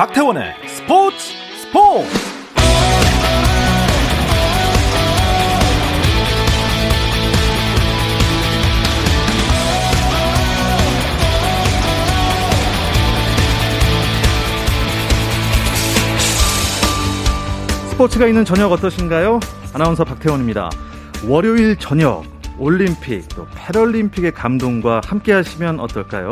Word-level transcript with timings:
박태원의 0.00 0.54
스포츠 0.66 1.34
스포츠 1.60 2.08
스포츠가 17.90 18.26
있는 18.26 18.46
저녁 18.46 18.72
어떠신가요? 18.72 19.40
아나운서 19.74 20.04
박태원입니다. 20.04 20.70
월요일 21.26 21.76
저녁 21.76 22.24
올림픽 22.58 23.28
또 23.36 23.46
패럴림픽의 23.54 24.32
감동과 24.32 25.02
함께 25.04 25.34
하시면 25.34 25.78
어떨까요? 25.78 26.30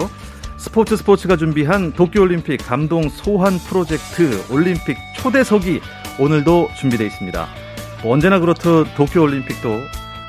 스포츠 0.69 0.99
스포츠가 0.99 1.39
준비한 1.39 1.95
도쿄올림픽 1.95 2.61
감동 2.67 3.09
소환 3.09 3.59
프로젝트 3.59 4.45
올림픽 4.53 4.99
초대석이 5.17 5.81
오늘도 6.19 6.69
준비되어 6.77 7.07
있습니다. 7.07 7.49
언제나 8.05 8.39
그렇듯 8.39 8.95
도쿄올림픽도 8.95 9.81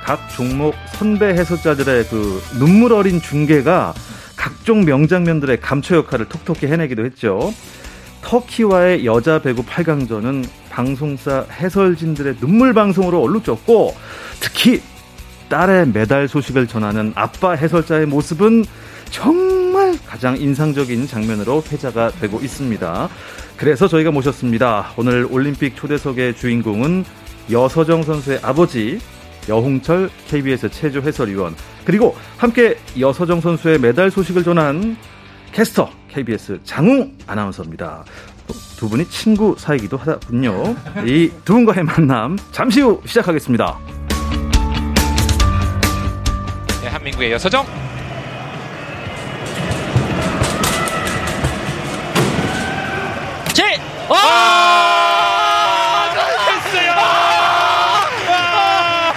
각 0.01 0.29
종목 0.29 0.75
선배 0.93 1.25
해설자들의 1.25 2.05
그 2.05 2.41
눈물 2.57 2.93
어린 2.93 3.19
중계가 3.19 3.93
각종 4.37 4.85
명장면들의 4.85 5.59
감초 5.59 5.97
역할을 5.97 6.29
톡톡히 6.29 6.67
해내기도 6.67 7.03
했죠. 7.03 7.53
터키와의 8.21 9.05
여자 9.05 9.41
배구 9.41 9.63
8강전은 9.65 10.47
방송사 10.69 11.47
해설진들의 11.51 12.37
눈물 12.37 12.73
방송으로 12.73 13.21
얼룩졌고 13.21 13.93
특히 14.39 14.81
딸의 15.49 15.89
메달 15.89 16.29
소식을 16.29 16.67
전하는 16.67 17.11
아빠 17.15 17.51
해설자의 17.51 18.05
모습은 18.05 18.63
정말 19.09 19.48
가장 20.09 20.35
인상적인 20.41 21.05
장면으로 21.05 21.63
회자가 21.71 22.09
되고 22.09 22.39
있습니다. 22.39 23.09
그래서 23.57 23.87
저희가 23.87 24.09
모셨습니다. 24.09 24.93
오늘 24.97 25.27
올림픽 25.29 25.75
초대석의 25.75 26.35
주인공은 26.35 27.05
여서정 27.51 28.01
선수의 28.01 28.39
아버지 28.41 28.99
여홍철 29.47 30.09
KBS 30.27 30.69
체조 30.71 31.01
해설위원 31.01 31.55
그리고 31.85 32.15
함께 32.37 32.77
여서정 32.99 33.39
선수의 33.41 33.79
메달 33.79 34.09
소식을 34.09 34.43
전한 34.43 34.97
캐스터 35.51 35.91
KBS 36.09 36.59
장웅 36.63 37.15
아나운서입니다. 37.27 38.03
두 38.77 38.89
분이 38.89 39.05
친구 39.09 39.55
사이기도 39.59 39.97
하군요. 39.97 40.75
이 41.05 41.29
두 41.45 41.53
분과의 41.53 41.83
만남 41.83 42.35
잠시 42.51 42.81
후 42.81 42.99
시작하겠습니다. 43.05 43.77
대한민국의 46.81 47.31
여서정 47.33 47.65
아! 54.11 56.09
됐어요. 56.63 56.91
야, 58.31 59.13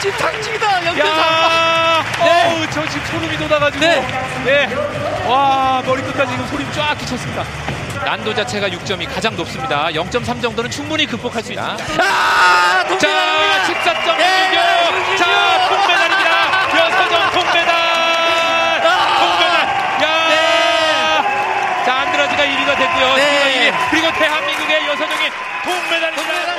지금 0.00 0.16
당직이다 0.18 0.86
연결 0.86 1.06
야, 1.06 2.04
네. 2.18 2.54
어우, 2.54 2.66
저 2.70 2.86
지금 2.88 3.06
소름이 3.06 3.36
돋아가지고, 3.38 3.80
네. 3.84 4.06
네, 4.44 4.68
와 5.26 5.82
머리끝까지 5.86 6.32
지금 6.32 6.46
소름 6.48 6.72
쫙 6.72 6.94
끼쳤습니다. 6.98 7.44
난도 8.04 8.34
자체가 8.34 8.68
6점이 8.68 9.12
가장 9.12 9.34
높습니다. 9.36 9.86
0.3 9.88 10.40
정도는 10.42 10.70
충분히 10.70 11.06
극복할 11.06 11.42
수 11.42 11.52
있다. 11.52 11.76
아, 11.98 12.84
자, 12.84 12.88
동메달입니다. 12.88 13.64
14점 13.66 14.16
네, 14.18 14.50
네, 14.50 14.56
김규. 15.06 15.16
자, 15.16 15.68
동메달입니다. 15.68 16.30
여서정 16.78 17.30
동메달. 17.32 17.74
아. 18.86 18.88
동메달. 19.18 19.48
야. 20.02 20.28
네. 20.28 21.84
자, 21.84 21.88
안드라지가 22.00 22.42
1위가 22.44 22.76
됐고요. 22.78 23.14
네. 23.16 23.72
스티가 23.86 23.90
1위. 23.90 23.90
그리고 23.90 24.06
대한민국의 24.18 24.88
여서정이 24.88 25.30
동메달입니다. 25.64 26.16
동메달. 26.16 26.56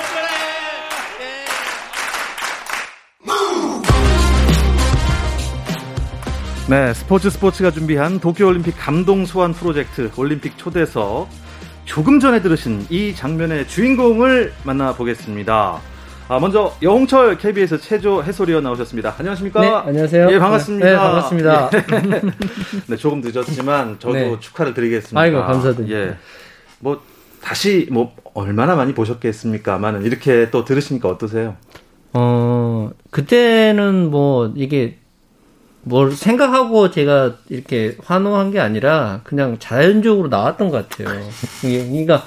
네, 6.69 6.93
스포츠 6.93 7.29
스포츠가 7.29 7.71
준비한 7.71 8.19
도쿄올림픽 8.19 8.75
감동 8.77 9.25
소환 9.25 9.53
프로젝트 9.53 10.11
올림픽 10.17 10.57
초대석 10.57 11.29
조금 11.85 12.19
전에 12.19 12.41
들으신 12.41 12.85
이 12.89 13.15
장면의 13.15 13.69
주인공을 13.69 14.51
만나보겠습니다. 14.63 15.79
아, 16.29 16.39
먼저 16.39 16.75
여홍철 16.81 17.37
KBS 17.37 17.79
체조 17.79 18.21
해설위원 18.21 18.63
나오셨습니다. 18.63 19.15
안녕하십니까? 19.17 19.61
네, 19.61 19.67
안녕하세요. 19.69 20.27
예, 20.29 20.39
반갑습니다. 20.39 20.85
네, 20.85 20.95
반갑습니다. 20.97 21.69
예. 21.73 22.21
네, 22.87 22.97
조금 22.97 23.21
늦었지만 23.21 23.97
저도 23.99 24.13
네. 24.13 24.37
축하를 24.41 24.73
드리겠습니다. 24.73 25.21
아이고, 25.21 25.41
감사드립니다. 25.45 25.97
예. 25.97 26.17
뭐 26.79 27.01
다시 27.41 27.87
뭐 27.91 28.13
얼마나 28.33 28.75
많이 28.75 28.93
보셨겠습니까만은 28.93 30.03
이렇게 30.03 30.49
또 30.51 30.65
들으시니까 30.65 31.09
어떠세요? 31.09 31.55
어, 32.13 32.89
그때는 33.11 34.09
뭐, 34.09 34.51
이게, 34.55 34.97
뭘 35.83 36.11
생각하고 36.11 36.89
제가 36.91 37.35
이렇게 37.49 37.95
환호한 38.03 38.51
게 38.51 38.59
아니라, 38.59 39.21
그냥 39.23 39.57
자연적으로 39.59 40.27
나왔던 40.29 40.69
것 40.69 40.89
같아요. 40.89 41.19
이게, 41.63 41.85
그러니까, 41.87 42.23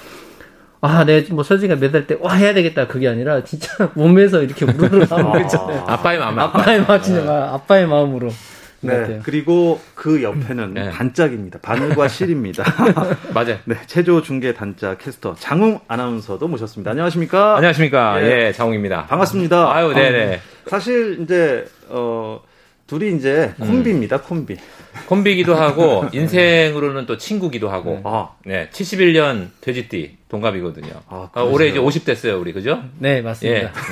아, 0.81 1.05
내가 1.05 1.35
뭐 1.35 1.43
서진이가 1.45 1.77
메달 1.77 2.07
때, 2.07 2.17
와, 2.21 2.35
해야 2.35 2.55
되겠다. 2.55 2.87
그게 2.87 3.09
아니라, 3.09 3.43
진짜 3.45 3.69
몸에서 3.95 4.43
이렇게 4.43 4.65
우르르 4.65 5.07
나온 5.07 5.33
거 5.33 5.41
있잖아요. 5.41 5.85
아빠의 5.87 6.19
마음. 6.19 6.39
아빠의 6.39 6.85
마음, 6.87 7.03
진짜 7.03 7.23
마- 7.25 7.55
아빠의 7.55 7.87
마음으로. 7.87 8.31
것 8.81 8.89
네. 8.93 9.01
같아요. 9.01 9.21
그리고 9.23 9.81
그 9.95 10.23
옆에는 10.23 10.75
네. 10.75 10.91
단짝입니다. 10.91 11.59
바늘과 11.61 12.09
실입니다. 12.09 12.65
맞아요. 13.35 13.59
네, 13.65 13.77
체조 13.87 14.23
중계 14.23 14.55
단짝 14.55 14.99
캐스터 14.99 15.35
장웅 15.39 15.81
아나운서도 15.89 16.49
모셨습니다. 16.49 16.91
안녕하십니까? 16.91 17.57
안녕하십니까. 17.57 18.23
예. 18.23 18.47
예, 18.47 18.53
장홍입니다. 18.53 19.07
반갑습니다. 19.07 19.75
아유, 19.75 19.93
네네. 19.93 20.41
사실 20.67 21.21
이제 21.21 21.67
어 21.89 22.41
둘이 22.87 23.15
이제 23.17 23.55
콤비입니다. 23.61 24.23
콤비. 24.23 24.57
콤비기도 25.07 25.55
하고, 25.55 26.07
인생으로는 26.13 27.07
또 27.07 27.17
친구기도 27.17 27.69
하고, 27.69 28.01
아, 28.05 28.31
네, 28.45 28.69
71년 28.71 29.49
돼지띠 29.61 30.19
동갑이거든요. 30.29 30.93
아, 31.09 31.29
아, 31.33 31.43
올해 31.43 31.67
이제 31.67 31.75
그러세요? 31.75 31.87
50 31.87 32.05
됐어요, 32.05 32.41
우리, 32.41 32.53
그죠? 32.53 32.83
네, 32.99 33.17
예. 33.17 33.21
맞습니다. 33.21 33.73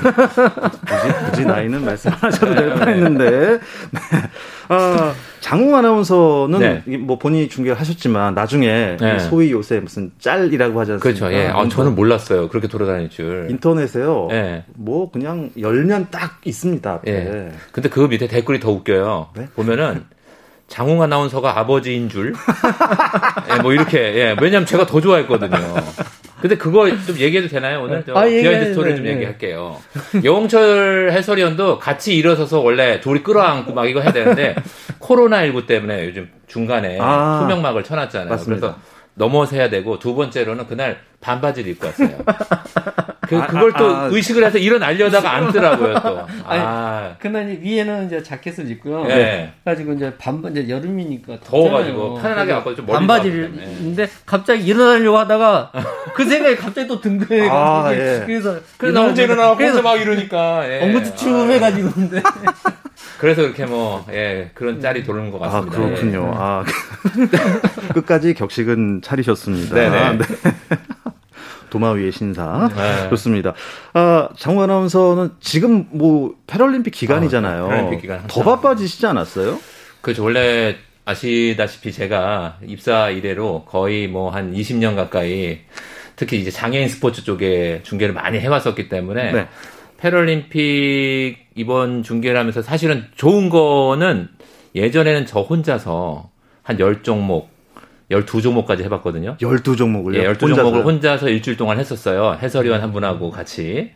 굳이, 0.86 1.30
굳이 1.30 1.44
나이는 1.44 1.84
말씀하셔도 1.84 2.54
될 2.54 2.74
뻔했는데. 2.74 3.30
네. 3.30 3.58
아, 4.68 5.14
장웅 5.40 5.74
아나운서는 5.74 6.58
네. 6.84 6.96
뭐 6.98 7.18
본인이 7.18 7.48
중계를 7.48 7.78
하셨지만 7.80 8.34
나중에 8.34 8.96
네. 9.00 9.18
소위 9.18 9.50
요새 9.50 9.80
무슨 9.80 10.12
짤이라고 10.18 10.78
하지 10.78 10.92
않습니까? 10.92 11.18
그렇죠. 11.18 11.36
예. 11.36 11.48
아, 11.48 11.66
저는 11.68 11.94
몰랐어요. 11.94 12.48
그렇게 12.48 12.68
돌아다닐 12.68 13.10
줄. 13.10 13.48
인터넷에요. 13.50 14.28
예. 14.30 14.64
뭐 14.74 15.10
그냥 15.10 15.50
열면 15.58 16.08
딱 16.10 16.40
있습니다. 16.44 16.90
앞에. 16.92 17.10
예. 17.10 17.52
근데 17.72 17.88
그 17.88 18.00
밑에 18.00 18.28
댓글이 18.28 18.60
더 18.60 18.70
웃겨요. 18.70 19.30
네? 19.34 19.46
보면은 19.56 20.04
장홍 20.68 21.02
아나운서가 21.02 21.58
아버지인 21.58 22.08
줄. 22.08 22.34
예, 23.52 23.62
뭐 23.62 23.72
이렇게. 23.72 23.98
예. 23.98 24.36
왜냐면 24.40 24.66
제가 24.66 24.86
더 24.86 25.00
좋아했거든요. 25.00 25.56
근데 26.40 26.56
그거 26.56 26.88
좀 27.04 27.16
얘기해도 27.16 27.48
되나요? 27.48 27.82
오늘 27.82 28.04
저 28.06 28.12
아, 28.12 28.24
behind 28.24 28.46
얘기해도 28.46 28.64
스토리 28.66 28.90
네, 28.90 28.96
좀 28.96 29.04
네. 29.06 29.12
얘기할게요. 29.14 29.76
여홍철 30.22 31.10
해설위원도 31.12 31.78
같이 31.80 32.14
일어서서 32.14 32.60
원래 32.60 33.00
둘이 33.00 33.22
끌어안고 33.24 33.72
막 33.72 33.86
이거 33.86 34.00
해야 34.00 34.12
되는데 34.12 34.54
코로나 35.00 35.44
19 35.44 35.66
때문에 35.66 36.06
요즘 36.06 36.30
중간에 36.46 36.98
아, 37.00 37.40
투명막을 37.40 37.82
쳐놨잖아요. 37.82 38.28
맞습니다. 38.30 38.60
그래서 38.60 38.78
넘어서 39.14 39.56
해야 39.56 39.68
되고 39.68 39.98
두 39.98 40.14
번째로는 40.14 40.68
그날 40.68 41.00
반바지를 41.20 41.72
입고 41.72 41.86
왔어요. 41.86 42.18
그, 43.28 43.36
아, 43.36 43.46
그걸 43.46 43.72
또 43.74 43.84
아, 43.84 44.04
아. 44.04 44.08
의식을 44.10 44.42
해서 44.42 44.56
일어나려다가 44.56 45.34
앉더라고요, 45.34 45.94
또. 46.00 46.18
아니, 46.46 46.62
아, 46.64 47.14
그날 47.18 47.50
이제 47.50 47.60
위에는 47.62 48.06
이제 48.06 48.22
자켓을 48.22 48.70
입고요. 48.70 49.06
예. 49.10 49.52
그래가지고 49.64 49.92
이제 49.92 50.14
반바 50.16 50.48
이제 50.48 50.68
여름이니까 50.68 51.40
더워가지고. 51.44 52.14
편안하게 52.22 52.52
갖고 52.52 52.74
좀 52.74 52.86
멀리 52.86 52.98
반바지를. 52.98 53.52
입는데 53.54 54.08
갑자기 54.24 54.64
일어나려고 54.64 55.18
하다가 55.18 55.72
그 56.14 56.24
생각이 56.24 56.56
갑자기 56.56 56.88
또든 56.88 57.18
거예요. 57.26 57.52
아, 57.52 57.92
예. 57.92 58.22
그래서 58.24 58.56
그래서 58.78 59.02
혼자 59.02 59.22
일어나고 59.22 59.50
혼자 59.50 59.56
그래서 59.58 59.82
막 59.82 59.96
이러니까. 60.00 60.62
예. 60.66 60.82
엉구추춤 60.84 61.50
해가지고 61.50 61.90
근데 61.90 62.22
그래서 63.18 63.42
그렇게 63.42 63.66
뭐, 63.66 64.06
예, 64.10 64.50
그런 64.54 64.80
짤이 64.80 65.02
도는 65.02 65.30
것 65.30 65.42
아, 65.42 65.48
같습니다. 65.48 65.76
그렇군요. 65.76 66.32
아, 66.34 66.64
끝까지 67.94 68.32
격식은 68.34 69.02
차리셨습니다. 69.02 69.74
네네. 69.74 70.18
네. 70.18 70.24
도마 71.70 71.92
위의 71.92 72.12
신사. 72.12 72.68
네. 72.74 73.08
좋습니다. 73.10 73.54
아, 73.94 74.28
장우 74.36 74.62
아나운서는 74.62 75.32
지금 75.40 75.86
뭐 75.90 76.34
패럴림픽 76.46 76.92
기간이잖아요. 76.92 77.64
아, 77.64 77.68
패럴림픽 77.68 78.00
기간 78.02 78.26
더. 78.26 78.42
바빠지시지 78.42 79.06
않았어요? 79.06 79.58
그렇죠. 80.00 80.24
원래 80.24 80.76
아시다시피 81.04 81.92
제가 81.92 82.58
입사 82.66 83.10
이래로 83.10 83.64
거의 83.66 84.08
뭐 84.08 84.30
한 84.30 84.52
20년 84.54 84.94
가까이 84.96 85.60
특히 86.16 86.38
이제 86.40 86.50
장애인 86.50 86.88
스포츠 86.88 87.24
쪽에 87.24 87.80
중계를 87.84 88.12
많이 88.14 88.38
해왔었기 88.40 88.88
때문에 88.88 89.32
네. 89.32 89.48
패럴림픽 89.98 91.46
이번 91.54 92.02
중계를 92.02 92.38
하면서 92.38 92.62
사실은 92.62 93.04
좋은 93.16 93.48
거는 93.48 94.28
예전에는 94.74 95.26
저 95.26 95.40
혼자서 95.40 96.30
한 96.62 96.76
10종목 96.76 97.46
12종목까지 98.10 98.82
해봤거든요. 98.84 99.36
12종목을요? 99.38 100.14
예, 100.16 100.32
12종목을 100.32 100.84
혼자서 100.84 101.28
일주일 101.28 101.56
동안 101.56 101.78
했었어요. 101.78 102.38
해설위원 102.40 102.80
한 102.80 102.92
분하고 102.92 103.30
같이. 103.30 103.92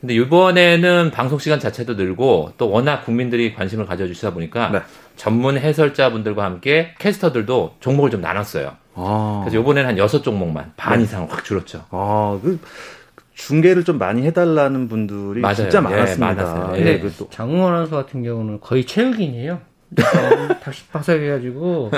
근데 0.00 0.14
이번에는 0.14 1.10
방송 1.10 1.40
시간 1.40 1.58
자체도 1.58 1.94
늘고 1.94 2.52
또 2.56 2.70
워낙 2.70 3.04
국민들이 3.04 3.52
관심을 3.54 3.84
가져주시다 3.86 4.32
보니까 4.32 4.70
네. 4.70 4.80
전문 5.16 5.58
해설자분들과 5.58 6.44
함께 6.44 6.94
캐스터들도 7.00 7.76
종목을 7.80 8.10
좀 8.10 8.20
나눴어요. 8.20 8.76
아, 8.94 9.40
그래서 9.44 9.58
이번에는 9.60 9.88
한 9.88 9.96
6종목만 9.96 10.72
반 10.76 10.98
네. 10.98 11.04
이상 11.04 11.26
확 11.28 11.44
줄었죠. 11.44 11.84
아, 11.90 12.38
그 12.40 12.60
중계를 13.34 13.84
좀 13.84 13.98
많이 13.98 14.22
해달라는 14.22 14.88
분들이 14.88 15.40
맞아요. 15.40 15.54
진짜 15.56 15.78
예, 15.78 15.82
많았습니다. 15.82 16.26
많았어요. 16.34 16.76
예, 16.78 16.86
예. 16.86 16.98
그 17.00 17.12
또. 17.18 17.28
장웅 17.30 17.64
아나운서 17.66 17.96
같은 17.96 18.22
경우는 18.22 18.60
거의 18.60 18.84
체육인이에요. 18.84 19.60
어, 19.96 20.60
닥식박살 20.62 21.20
해가지고 21.22 21.90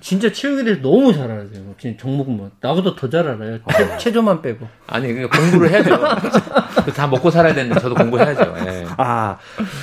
진짜 0.00 0.32
체육에 0.32 0.64
대해서 0.64 0.82
너무 0.82 1.12
잘 1.12 1.30
알아요. 1.30 1.46
진짜 1.78 1.96
종목 2.02 2.30
뭐 2.30 2.50
나보다 2.60 2.94
더 2.96 3.08
잘 3.08 3.28
알아요. 3.28 3.58
체, 3.76 3.98
체조만 3.98 4.42
빼고. 4.42 4.66
아니, 4.88 5.12
그러니까 5.12 5.38
공부를 5.38 5.70
해야죠. 5.70 5.96
다 6.94 7.06
먹고 7.06 7.30
살아야 7.30 7.54
되는데 7.54 7.80
저도 7.80 7.94
공부해야죠. 7.94 8.54
예. 8.66 8.84
아, 8.96 9.38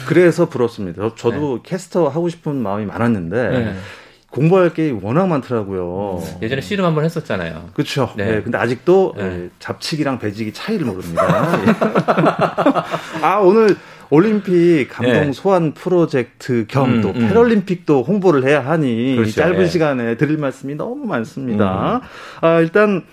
그래서 0.07 0.49
부럽습니다. 0.49 1.09
저, 1.15 1.31
도 1.31 1.61
캐스터 1.63 2.09
하고 2.09 2.27
싶은 2.29 2.55
마음이 2.57 2.85
많았는데 2.85 3.49
네. 3.49 3.75
공부할 4.29 4.73
게 4.73 4.89
워낙 5.01 5.27
많더라고요. 5.27 6.21
예전에 6.41 6.59
씨름 6.61 6.85
한번 6.85 7.05
했었잖아요. 7.05 7.69
그렇죠. 7.73 8.11
네. 8.17 8.25
네. 8.25 8.41
근데 8.41 8.57
아직도 8.57 9.13
네. 9.15 9.23
예, 9.23 9.49
잡치기랑 9.59 10.19
배지기 10.19 10.53
차이를 10.53 10.85
모릅니다. 10.87 11.59
예. 11.61 13.21
아 13.25 13.37
오늘 13.39 13.77
올림픽 14.17 14.87
감동 14.91 15.13
네. 15.25 15.31
소환 15.33 15.73
프로젝트 15.73 16.65
겸 16.67 16.93
음, 16.95 17.01
또 17.01 17.09
음. 17.09 17.27
패럴림픽도 17.27 18.03
홍보를 18.03 18.45
해야 18.45 18.59
하니 18.63 19.15
그렇죠. 19.15 19.29
이 19.29 19.33
짧은 19.33 19.55
예. 19.55 19.61
음. 19.61 19.67
시간에 19.67 20.17
드릴 20.17 20.37
말씀이 20.37 20.75
너무 20.75 21.05
많습니다. 21.05 22.01
아, 22.41 22.59
일단 22.59 23.03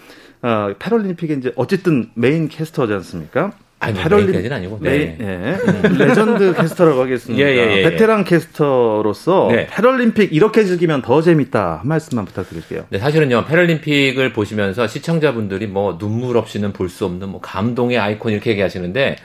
아, 0.42 0.74
패럴림픽에 0.78 1.34
이제 1.34 1.52
어쨌든 1.56 2.10
메인 2.14 2.48
캐스터지 2.48 2.92
않습니까? 2.92 3.52
아니, 3.82 3.94
뭐 3.94 4.02
패럴림- 4.02 4.24
main까지는 4.26 4.52
아니고. 4.58 4.78
메인, 4.82 5.16
네. 5.18 5.56
예. 5.56 5.88
레전드 6.04 6.52
캐스터라고 6.54 7.00
하겠습니다. 7.00 7.42
예, 7.42 7.50
예, 7.56 7.78
예, 7.78 7.82
베테랑 7.88 8.24
캐스터로서 8.24 9.48
네. 9.52 9.66
패럴림픽 9.70 10.34
이렇게 10.34 10.64
즐기면 10.64 11.00
더 11.00 11.22
재밌다 11.22 11.78
한 11.80 11.88
말씀만 11.88 12.26
부탁드릴게요. 12.26 12.84
네, 12.90 12.98
사실은요, 12.98 13.46
패럴림픽을 13.46 14.34
보시면서 14.34 14.86
시청자분들이 14.86 15.66
뭐 15.66 15.96
눈물 15.96 16.36
없이는 16.36 16.74
볼 16.74 16.90
수 16.90 17.06
없는 17.06 17.30
뭐 17.30 17.40
감동의 17.40 17.98
아이콘 17.98 18.32
이렇게 18.32 18.50
얘기하시는데, 18.50 19.16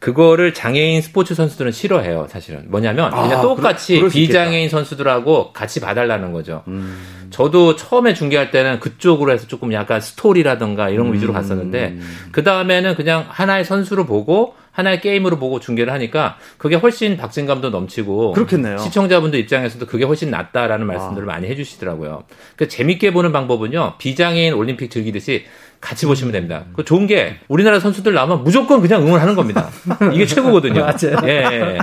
그거를 0.00 0.54
장애인 0.54 1.02
스포츠 1.02 1.34
선수들은 1.34 1.72
싫어해요, 1.72 2.26
사실은. 2.30 2.64
뭐냐면, 2.68 3.12
아, 3.12 3.22
그냥 3.22 3.42
똑같이 3.42 3.96
그럴- 3.98 4.10
비장애인 4.10 4.70
선수들하고 4.70 5.52
같이 5.52 5.78
봐달라는 5.78 6.32
거죠. 6.32 6.62
음. 6.68 6.96
저도 7.28 7.76
처음에 7.76 8.14
중계할 8.14 8.50
때는 8.50 8.80
그쪽으로 8.80 9.30
해서 9.30 9.46
조금 9.46 9.72
약간 9.74 10.00
스토리라든가 10.00 10.88
이런 10.88 11.08
거 11.08 11.12
위주로 11.12 11.32
갔었는데, 11.34 11.98
그 12.32 12.42
다음에는 12.42 12.96
그냥 12.96 13.26
하나의 13.28 13.64
선수로 13.66 14.06
보고, 14.06 14.54
하나의 14.72 15.00
게임으로 15.02 15.38
보고 15.38 15.60
중계를 15.60 15.92
하니까, 15.92 16.38
그게 16.56 16.76
훨씬 16.76 17.16
박진감도 17.18 17.68
넘치고, 17.70 18.32
그렇겠네요. 18.32 18.78
시청자분들 18.78 19.38
입장에서도 19.40 19.84
그게 19.86 20.04
훨씬 20.04 20.30
낫다라는 20.30 20.86
말씀들을 20.86 21.26
많이 21.26 21.46
해주시더라고요. 21.48 22.24
그 22.56 22.68
재밌게 22.68 23.12
보는 23.12 23.32
방법은요, 23.32 23.94
비장애인 23.98 24.54
올림픽 24.54 24.90
즐기듯이 24.90 25.44
같이 25.80 26.06
보시면 26.06 26.32
됩니다. 26.32 26.64
그 26.74 26.84
좋은 26.84 27.06
게 27.06 27.38
우리나라 27.48 27.80
선수들 27.80 28.12
나오면 28.12 28.44
무조건 28.44 28.80
그냥 28.80 29.02
응원하는 29.06 29.34
겁니다. 29.34 29.70
이게 30.12 30.26
최고거든요. 30.26 30.80
맞아요. 30.80 31.16
예, 31.24 31.28
예. 31.50 31.78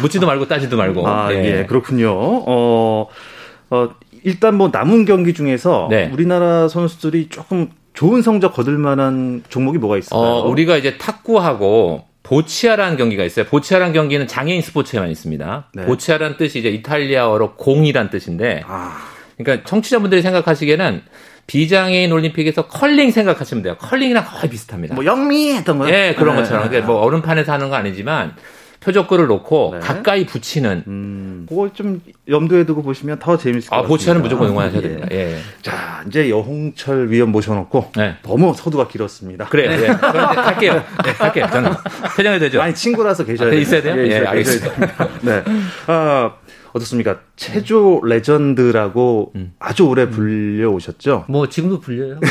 묻지도 0.00 0.26
말고 0.26 0.46
따지도 0.46 0.76
말고. 0.76 1.06
아, 1.06 1.32
예, 1.32 1.66
그렇군요. 1.66 2.12
어, 2.12 3.08
어, 3.70 3.88
일단 4.22 4.56
뭐 4.56 4.70
남은 4.72 5.04
경기 5.04 5.34
중에서 5.34 5.88
네. 5.90 6.10
우리나라 6.12 6.68
선수들이 6.68 7.28
조금 7.28 7.70
좋은 7.94 8.22
성적 8.22 8.52
거둘 8.52 8.78
만한 8.78 9.42
종목이 9.48 9.78
뭐가 9.78 9.98
있을까요? 9.98 10.20
어, 10.20 10.48
우리가 10.48 10.76
이제 10.76 10.98
탁구하고 10.98 12.04
보치아라는 12.22 12.96
경기가 12.96 13.24
있어요. 13.24 13.46
보치아라는 13.46 13.94
경기는 13.94 14.26
장애인 14.26 14.62
스포츠에만 14.62 15.10
있습니다. 15.10 15.70
네. 15.74 15.86
보치아라는 15.86 16.36
뜻이 16.36 16.58
이제 16.58 16.68
이탈리아어로 16.70 17.54
공이란 17.54 18.10
뜻인데, 18.10 18.64
아, 18.66 18.96
그러니까 19.38 19.64
청취자분들이 19.64 20.22
생각하시기에는 20.22 21.02
비장애인 21.46 22.10
올림픽에서 22.12 22.66
컬링 22.66 23.10
생각하시면 23.10 23.62
돼요. 23.62 23.76
컬링이랑 23.78 24.24
거의 24.24 24.50
비슷합니다. 24.50 24.94
뭐 24.94 25.04
영미 25.04 25.52
했던 25.54 25.78
거요? 25.78 25.92
예, 25.94 26.14
그런 26.18 26.34
네. 26.36 26.42
것처럼. 26.42 26.68
그러니까 26.68 26.90
뭐 26.92 27.00
얼음판에서 27.02 27.52
하는 27.52 27.68
거 27.70 27.76
아니지만 27.76 28.34
표적글을 28.80 29.26
놓고 29.26 29.70
네. 29.74 29.80
가까이 29.80 30.26
붙이는. 30.26 30.84
음, 30.86 31.46
그걸 31.48 31.70
좀 31.72 32.00
염두에 32.28 32.66
두고 32.66 32.82
보시면 32.82 33.18
더 33.18 33.36
재밌을 33.36 33.70
것 33.70 33.76
아, 33.76 33.78
같습니다. 33.82 33.88
보치아는 33.88 34.22
무조건 34.22 34.48
응원하셔야 34.48 34.78
예. 34.78 34.82
됩니다. 34.82 35.08
예. 35.12 35.38
자, 35.62 36.04
이제 36.06 36.30
여홍철 36.30 37.10
위원 37.10 37.30
모셔놓고 37.30 37.92
네. 37.96 38.16
너무 38.22 38.52
서두가 38.56 38.86
길었습니다. 38.88 39.46
그래요. 39.46 39.70
예. 39.72 39.86
그럼 39.96 40.32
이제 40.32 40.40
갈게요. 40.40 40.74
네, 41.04 41.12
갈게요. 41.12 41.46
저는. 41.50 41.70
퇴장해도 42.16 42.44
되죠? 42.44 42.60
아니 42.62 42.74
친구라서 42.74 43.24
계셔야 43.24 43.48
아, 43.48 43.50
돼요. 43.50 43.60
있어야 43.60 43.82
돼요? 43.82 43.94
예, 43.98 44.06
있어야 44.06 44.30
알겠습니다. 44.30 44.74
계셔야 44.74 44.96
됩니다. 45.08 45.20
네. 45.22 45.44
아, 45.86 46.32
어떻습니까? 46.76 47.20
체조 47.36 48.00
레전드라고 48.04 49.32
음. 49.34 49.52
아주 49.58 49.86
오래 49.86 50.08
불려 50.08 50.68
오셨죠? 50.70 51.24
뭐 51.28 51.48
지금도 51.48 51.80
불려요. 51.80 52.20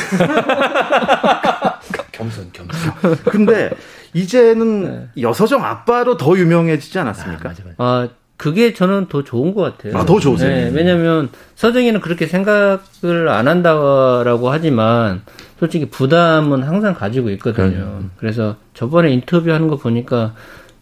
겸손, 2.12 2.52
겸손. 2.54 2.94
근데 3.26 3.72
이제는 4.14 5.10
여서정 5.20 5.66
아빠로 5.66 6.18
더 6.18 6.38
유명해지지 6.38 6.98
않았습니까? 7.00 7.50
맞아, 7.50 7.64
맞아. 7.66 7.76
아 7.78 8.08
그게 8.38 8.74
저는 8.74 9.08
더 9.08 9.24
좋은 9.24 9.54
것 9.54 9.62
같아요. 9.62 9.98
아, 9.98 10.06
더 10.06 10.20
좋으세요? 10.20 10.50
네, 10.50 10.72
왜냐하면 10.74 11.30
서정이는 11.56 12.02
그렇게 12.02 12.28
생각을 12.28 13.30
안 13.30 13.48
한다라고 13.48 14.50
하지만 14.52 15.22
솔직히 15.60 15.90
부담은 15.90 16.64
항상 16.64 16.94
가지고 16.94 17.30
있거든요. 17.32 18.02
그래서 18.18 18.58
저번에 18.74 19.12
인터뷰하는 19.12 19.68
거 19.68 19.78
보니까 19.78 20.36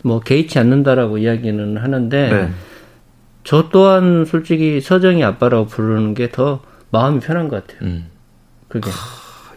뭐 0.04 0.20
개의치 0.20 0.60
않는다라고 0.60 1.20
이야기는 1.20 1.78
하는데 1.78 2.30
네. 2.30 2.50
저 3.44 3.70
또한 3.70 4.26
솔직히 4.26 4.80
서정이 4.82 5.24
아빠라고 5.24 5.66
부르는 5.68 6.14
게 6.14 6.30
더 6.32 6.62
마음이 6.92 7.20
편한 7.20 7.48
것 7.50 7.66
같아요. 7.68 7.88
음. 7.90 8.08
그게. 8.68 8.90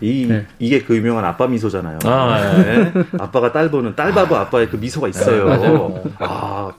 이 0.00 0.26
네. 0.28 0.46
이게 0.58 0.82
그 0.82 0.94
유명한 0.96 1.24
아빠 1.24 1.46
미소잖아요. 1.46 1.98
아, 2.04 2.38
네. 2.62 2.92
아빠가 3.18 3.52
딸 3.52 3.70
보는 3.70 3.94
딸 3.96 4.12
바보 4.12 4.36
아빠의 4.36 4.68
그 4.68 4.76
미소가 4.76 5.08
있어요. 5.08 5.46
맞아요. 5.46 6.02
아, 6.18 6.70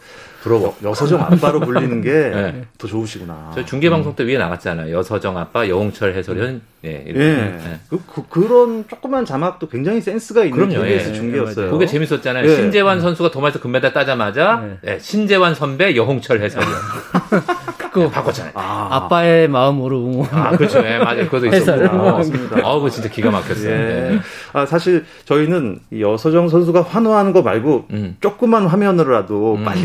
부러워. 0.42 0.76
여 0.84 0.94
서정 0.94 1.22
아빠로 1.22 1.60
불리는 1.60 2.02
게 2.02 2.32
더 2.78 2.88
네. 2.88 2.88
좋으시구나. 2.88 3.52
저희 3.56 3.66
중계 3.66 3.90
방송 3.90 4.16
때 4.16 4.24
위에 4.26 4.38
나갔잖아요. 4.38 4.96
여서정 4.96 5.38
아빠, 5.38 5.68
여홍철 5.68 6.16
해설위원. 6.16 6.62
예. 6.86 7.04
이렇게. 7.06 7.26
예. 7.26 7.60
예. 7.72 7.80
그, 7.90 8.24
그, 8.30 8.40
런 8.48 8.88
조그만 8.88 9.26
자막도 9.26 9.68
굉장히 9.68 10.00
센스가 10.00 10.44
있는 10.44 10.70
그럼요, 10.70 10.84
KBS 10.86 11.10
예. 11.10 11.14
중계였어요. 11.14 11.72
그게 11.72 11.86
재밌었잖아요. 11.86 12.46
예. 12.46 12.56
신재환 12.56 13.02
선수가 13.02 13.32
도마에서 13.32 13.60
금메달 13.60 13.94
따자마자 13.94 14.78
예, 14.86 15.00
신재환 15.00 15.56
선배, 15.56 15.96
여홍철 15.96 16.42
해설위원. 16.42 16.76
그거 17.92 18.10
바꿨잖아요. 18.12 18.54
아, 18.56 18.90
아빠의 18.92 19.48
마음으로 19.48 19.98
응원. 19.98 20.28
아, 20.32 20.52
그렇죠. 20.56 20.86
예, 20.86 21.00
맞아요. 21.00 21.26
그것도 21.26 21.48
있었고. 21.48 21.98
맞습니다. 21.98 22.58
아, 22.58 22.76
그거 22.76 22.90
진짜 22.90 23.10
기가 23.10 23.32
막혔어요. 23.32 23.72
예. 23.72 24.12
예. 24.14 24.20
아, 24.54 24.66
사실 24.68 25.06
저희는 25.26 25.80
이 25.92 26.02
여서정 26.02 26.50
선수가 26.50 26.84
환호하는 26.84 27.34
거 27.34 27.42
말고 27.42 27.88
음. 27.92 28.18
조그만 28.20 28.68
화면으로라도 28.68 29.56
음. 29.56 29.64
빨리 29.64 29.82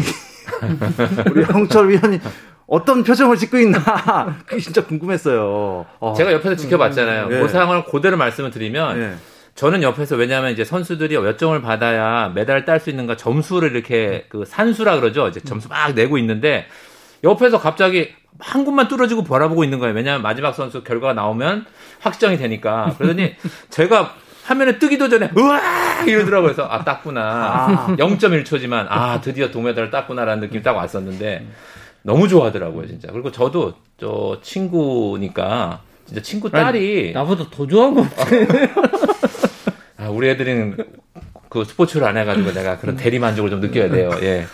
우리 1.31 1.45
형철 1.45 1.91
위원이 1.91 2.21
어떤 2.67 3.03
표정을 3.05 3.37
짓고 3.37 3.59
있나 3.59 3.79
그게 4.47 4.61
진짜 4.61 4.85
궁금했어요. 4.85 5.87
어. 6.01 6.15
제가 6.17 6.33
옆에서 6.33 6.57
지켜봤잖아요. 6.57 7.29
예. 7.31 7.41
그 7.41 7.49
상황을 7.49 7.85
그대로 7.85 8.17
말씀을 8.17 8.51
드리면 8.51 8.99
예. 8.99 9.15
저는 9.55 9.83
옆에서 9.83 10.17
왜냐하면 10.17 10.53
이제 10.53 10.65
선수들이 10.65 11.19
몇 11.19 11.39
점을 11.39 11.61
받아야 11.61 12.31
메달을 12.35 12.65
딸 12.65 12.81
수 12.81 12.89
있는가 12.91 13.17
점수를 13.17 13.73
이렇게 13.73 14.25
그 14.29 14.45
산수라 14.47 14.97
그러죠. 14.97 15.29
이제 15.29 15.41
점수 15.41 15.69
막 15.69 15.93
내고 15.95 16.17
있는데 16.19 16.67
옆에서 17.23 17.59
갑자기 17.59 18.15
한 18.39 18.65
곳만 18.65 18.89
뚫어지고 18.89 19.25
바라보고 19.25 19.63
있는 19.65 19.79
거예요. 19.79 19.95
왜냐하면 19.95 20.23
마지막 20.23 20.55
선수 20.55 20.83
결과가 20.83 21.13
나오면 21.13 21.67
확정이 22.01 22.39
되니까. 22.39 22.95
그러더니 22.97 23.37
제가 23.69 24.15
화면에 24.45 24.79
뜨기도 24.79 25.09
전에 25.09 25.31
으아 25.37 26.05
이러더라고요. 26.05 26.53
그래서 26.55 26.65
아 26.69 26.85
땄구나. 26.85 27.95
0.1초지만 27.99 28.87
아 28.89 29.21
드디어 29.21 29.51
동메달을 29.51 29.91
땄구나라는 29.91 30.43
느낌이 30.43 30.63
딱 30.63 30.77
왔었는데 30.77 31.47
너무 32.03 32.29
좋아하더라고요, 32.29 32.87
진짜. 32.89 33.09
그리고 33.13 33.31
저도 33.31 33.75
저 33.99 34.39
친구니까 34.43 35.81
진짜 36.07 36.21
친구 36.23 36.51
딸이 36.51 37.13
나보다 37.13 37.45
더 37.51 37.67
좋아한 37.67 37.95
거 37.95 38.03
같아. 38.03 38.27
아, 39.99 40.09
우리 40.09 40.29
애들은 40.31 40.77
그 41.49 41.65
스포츠를 41.65 42.07
안 42.07 42.17
해가지고 42.17 42.53
내가 42.53 42.79
그런 42.79 42.97
대리 42.97 43.19
만족을 43.19 43.51
좀 43.51 43.61
느껴야 43.61 43.89
돼요. 43.91 44.11
예. 44.23 44.47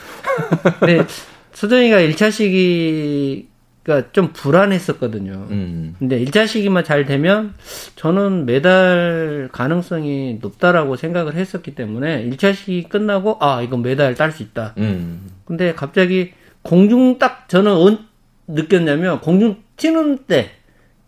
근데 0.79 1.05
서정이가 1.53 1.99
1차 1.99 2.31
시기 2.31 3.48
가좀 3.89 4.35
불안했었거든요. 4.35 5.47
음. 5.51 5.95
근데 5.99 6.23
1차 6.23 6.47
시기만 6.47 6.85
잘 6.85 7.07
되면 7.07 7.55
저는 7.97 8.45
메달 8.45 9.49
가능성이 9.51 10.39
높다라고 10.43 10.97
생각을 10.97 11.35
했었기 11.35 11.75
때문에 11.75 12.29
1차 12.29 12.55
시기 12.55 12.83
끝나고 12.83 13.39
아, 13.41 13.63
이건 13.63 13.83
메달 13.83 14.15
딸 14.15 14.31
수 14.31 14.43
있다. 14.43 14.75
음. 14.77 15.31
근데 15.47 15.73
갑자기 15.75 16.35
공중 16.61 17.19
딱 17.19 17.49
저는 17.49 17.73
언 17.73 18.07
느꼈냐면 18.47 19.21
공중 19.21 19.63
튀는 19.77 20.19
때 20.27 20.51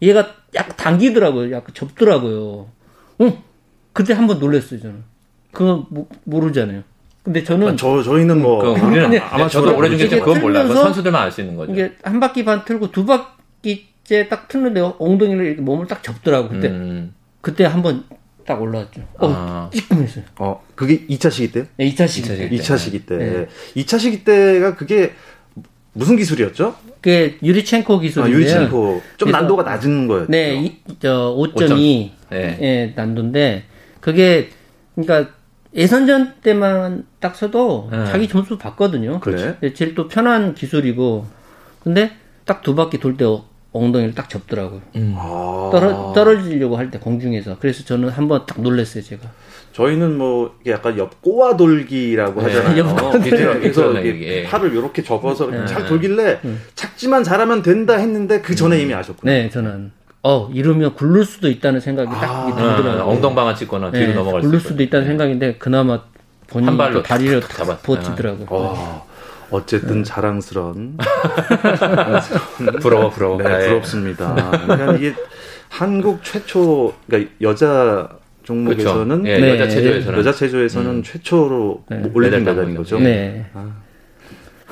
얘가 0.00 0.34
약간 0.54 0.76
당기더라고요. 0.76 1.52
약간 1.52 1.74
접더라고요. 1.74 2.68
어? 3.18 3.44
그때 3.92 4.14
한번 4.14 4.38
놀랐어요, 4.38 4.80
저는. 4.80 5.04
그거 5.52 5.86
모, 5.90 6.08
모르잖아요. 6.24 6.82
근데 7.30 7.44
저는 7.44 7.76
저 7.76 8.02
저희는 8.02 8.42
뭐그 8.42 8.80
우리는 8.80 9.02
근데 9.02 9.18
아, 9.18 9.46
저도 9.46 9.76
오래 9.76 9.88
중계 9.88 10.08
때 10.08 10.16
이게 10.16 10.18
그건 10.18 10.40
몰라요. 10.40 10.66
선수들만 10.74 11.22
알 11.22 11.30
수 11.30 11.40
있는 11.40 11.54
거죠. 11.54 11.70
이게 11.70 11.92
한 12.02 12.18
바퀴 12.18 12.44
반 12.44 12.64
틀고 12.64 12.90
두 12.90 13.06
바퀴째 13.06 14.26
딱 14.28 14.48
틀는데 14.48 14.80
엉덩이를 14.98 15.46
이렇게 15.46 15.60
몸을 15.62 15.86
딱 15.86 16.02
접더라고. 16.02 16.48
그때 16.48 16.66
음. 16.66 17.14
그때 17.40 17.64
한번 17.66 18.02
딱 18.44 18.60
올라왔죠. 18.60 19.00
어, 19.20 19.28
아. 19.32 19.70
찌끔했어요. 19.72 20.24
어 20.40 20.60
그게 20.74 21.06
2차 21.06 21.30
시기 21.30 21.52
때? 21.52 21.66
네, 21.76 21.88
2차 21.94 22.08
시기. 22.08 22.28
2차 22.28 22.36
시기. 22.36 22.48
때. 22.48 22.56
2차 22.56 22.78
시기 22.78 23.06
때. 23.06 23.16
네. 23.16 23.46
2차 23.76 23.98
시기 24.00 24.24
때가 24.24 24.74
그게 24.74 25.12
무슨 25.92 26.16
기술이었죠? 26.16 26.74
그게 27.00 27.38
유리첸코 27.44 27.94
아, 27.94 28.00
기술인데요. 28.00 28.36
유리첸코. 28.36 29.02
좀 29.18 29.30
난도가 29.30 29.62
낮은 29.62 30.08
거였죠. 30.08 30.32
네, 30.32 30.54
이, 30.64 30.76
저 30.98 31.32
5.2 31.38 32.10
네. 32.30 32.58
예, 32.60 32.92
난도인데 32.96 33.64
그게 34.00 34.48
그러니까 34.96 35.30
예선전 35.74 36.34
때만 36.42 37.04
딱 37.20 37.36
서도 37.36 37.88
네. 37.92 38.04
자기 38.06 38.28
점수 38.28 38.58
받거든요. 38.58 39.20
그래? 39.20 39.56
근데 39.60 39.72
제일 39.74 39.94
또 39.94 40.08
편한 40.08 40.54
기술이고 40.54 41.26
근데 41.82 42.12
딱 42.44 42.62
두 42.62 42.74
바퀴 42.74 42.98
돌 42.98 43.16
때 43.16 43.24
엉덩이를 43.72 44.14
딱 44.16 44.28
접더라고요. 44.28 44.80
아. 45.16 45.70
떨어, 45.72 46.12
떨어지려고 46.12 46.76
할 46.76 46.90
때 46.90 46.98
공중에서. 46.98 47.58
그래서 47.60 47.84
저는 47.84 48.08
한번 48.08 48.44
딱 48.44 48.60
놀랐어요, 48.60 49.00
제가. 49.04 49.22
저희는 49.72 50.18
뭐 50.18 50.56
약간 50.66 50.98
옆 50.98 51.22
꼬아 51.22 51.56
돌기라고 51.56 52.42
네. 52.42 52.48
하잖아요. 52.52 52.78
옆 52.78 52.96
꼬아 53.00 53.12
네, 53.20 53.30
돌기. 53.30 53.60
그래서 53.60 54.00
이게. 54.00 54.42
팔을 54.42 54.72
이렇게 54.74 55.04
접어서 55.04 55.44
이렇게 55.44 55.60
네. 55.60 55.66
잘 55.68 55.86
돌길래 55.86 56.40
착지만 56.74 57.22
잘하면 57.22 57.62
된다 57.62 57.94
했는데 57.94 58.40
그 58.40 58.56
전에 58.56 58.80
이미 58.82 58.92
아셨구나. 58.92 59.30
네, 59.32 59.48
저는 59.48 59.92
어 60.22 60.50
이러면 60.52 60.94
굴를 60.94 61.24
수도 61.24 61.48
있다는 61.48 61.80
생각이 61.80 62.10
딱 62.10 62.24
아, 62.24 62.46
들더라고요. 62.54 63.02
어, 63.04 63.10
엉덩방아 63.10 63.54
찍거나 63.54 63.90
뒤로 63.90 64.06
네, 64.08 64.14
넘어갈 64.14 64.42
수 64.42 64.46
굴를 64.46 64.60
있고. 64.60 64.68
수도 64.68 64.82
있다는 64.82 65.06
생각인데 65.06 65.54
그나마 65.56 66.02
본인이 66.46 66.68
한 66.68 66.76
발로 66.76 66.94
또 66.94 67.02
다리를 67.02 67.40
탁 67.40 67.48
잡았- 67.50 67.82
버티더라고요. 67.82 68.46
어, 68.50 69.06
어쨌든 69.50 70.04
자랑스러운. 70.04 70.98
부러워 72.82 73.08
부러워. 73.10 73.38
네, 73.38 73.44
네. 73.48 73.68
부럽습니다. 73.68 74.34
그러니까 74.66 74.92
이게 74.96 75.14
한국 75.68 76.22
최초, 76.22 76.92
그러니까 77.06 77.32
여자 77.40 78.08
종목에서는 78.42 79.22
그렇죠. 79.22 79.28
예, 79.28 79.38
네. 79.40 79.54
여자 79.54 79.68
체조에서는 79.68 80.18
여자 80.18 80.32
체조에서는 80.32 81.02
최초로 81.02 81.84
네. 81.88 81.96
올림픽 82.12 82.20
메달 82.20 82.40
메달인 82.42 82.76
거죠. 82.76 82.96
거죠. 82.96 83.04
네. 83.08 83.46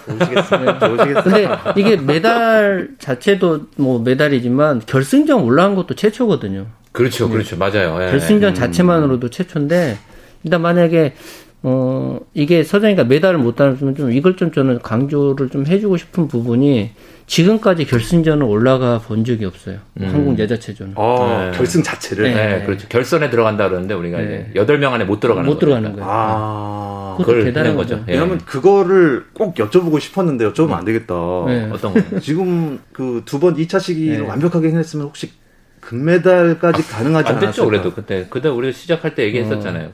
좋으시겠어요. 0.09 0.79
좋으시겠어요. 0.79 1.23
근데 1.23 1.49
이게 1.77 1.97
메달 1.97 2.88
자체도 2.99 3.67
뭐 3.77 4.00
메달이지만 4.00 4.83
결승전 4.87 5.43
올라간 5.43 5.75
것도 5.75 5.95
최초거든요. 5.95 6.67
그렇죠, 6.93 7.29
그렇죠, 7.29 7.57
맞아요. 7.57 7.99
예. 8.03 8.11
결승전 8.11 8.55
자체만으로도 8.55 9.29
최초인데 9.31 9.99
일단 10.45 10.62
만약에 10.62 11.15
어 11.62 12.21
이게 12.35 12.62
서정이가 12.62 13.05
메달을 13.05 13.38
못 13.38 13.57
따면 13.57 13.77
좀 13.97 14.12
이걸 14.12 14.37
좀 14.37 14.53
저는 14.53 14.79
강조를 14.79 15.49
좀 15.49 15.67
해주고 15.67 15.97
싶은 15.97 16.29
부분이 16.29 16.91
지금까지 17.27 17.85
결승전을 17.85 18.45
올라가 18.45 18.99
본 19.00 19.25
적이 19.25 19.45
없어요. 19.47 19.79
한국 20.00 20.38
여자 20.38 20.59
체조는 20.59 20.93
어, 20.97 21.50
네. 21.50 21.59
결승 21.59 21.83
자체를. 21.83 22.33
네, 22.33 22.62
그렇죠. 22.65 22.87
결선에 22.88 23.29
들어간다 23.29 23.69
그러는데 23.69 23.93
우리가 23.95 24.19
네. 24.19 24.25
이제 24.25 24.61
여덟 24.61 24.79
명 24.79 24.95
안에 24.95 25.05
못 25.05 25.19
들어가는 25.21 25.49
못 25.50 25.59
들어가는. 25.59 25.93
거예요. 25.93 26.07
아. 26.09 27.15
그것도 27.19 27.27
그걸 27.37 27.45
대단한 27.45 27.77
거죠. 27.77 27.97
거죠. 27.97 28.05
예. 28.09 28.12
왜냐면 28.15 28.38
그거를 28.38 29.25
꼭 29.35 29.57
여쭤보고 29.57 29.99
싶었는데 30.00 30.49
여쭤보면 30.53 30.73
안 30.75 30.85
되겠다. 30.85 31.15
네. 31.47 31.69
어떤 31.73 31.93
거? 31.93 32.21
지금 32.21 32.79
그 32.93 33.23
두 33.27 33.41
번 33.41 33.57
2차 33.57 33.81
시기를 33.81 34.23
네. 34.23 34.27
완벽하게 34.29 34.69
해냈으면 34.69 35.07
혹시 35.07 35.31
금메달까지 35.81 36.87
가능하지 36.88 37.29
안 37.29 37.35
않았을까? 37.37 37.50
됐죠, 37.50 37.67
그래도 37.67 37.93
그때. 37.93 38.27
그때 38.31 38.49
우리 38.49 38.73
시작할 38.73 39.15
때 39.15 39.25
얘기했었잖아요. 39.25 39.91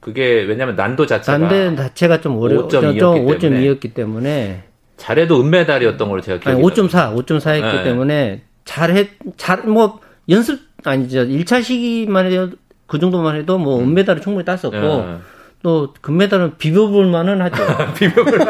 그게 0.00 0.42
왜냐면 0.42 0.76
난도 0.76 1.06
자체가 1.06 1.36
난데 1.38 1.76
자체가 1.76 2.20
좀 2.20 2.38
어려 2.40 2.66
5.2 2.66 2.96
였기 2.96 2.98
좀 2.98 3.14
때문에. 3.14 3.38
5.2였기 3.38 3.94
때문에 3.94 4.62
잘해도 4.96 5.40
은메달이었던 5.40 6.08
걸로 6.08 6.20
제가 6.22 6.38
아니 6.50 6.60
기억이 6.60 6.88
5.4, 6.88 7.14
5.4였기 7.16 7.60
네. 7.76 7.82
때문에 7.84 8.42
잘했 8.64 9.08
잘 9.36 9.64
뭐 9.66 10.00
연습 10.28 10.60
아니죠. 10.84 11.20
1차 11.26 11.62
시기만 11.62 12.26
해도 12.26 12.50
그 12.86 12.98
정도만 12.98 13.36
해도 13.36 13.58
뭐 13.58 13.80
은메달을 13.80 14.22
충분히 14.22 14.44
땄었고 14.44 14.76
예. 14.76 15.16
또 15.62 15.92
금메달은 16.00 16.56
비벼볼 16.58 17.06
만은 17.06 17.40
하죠. 17.42 17.62
비벼볼 17.94 18.40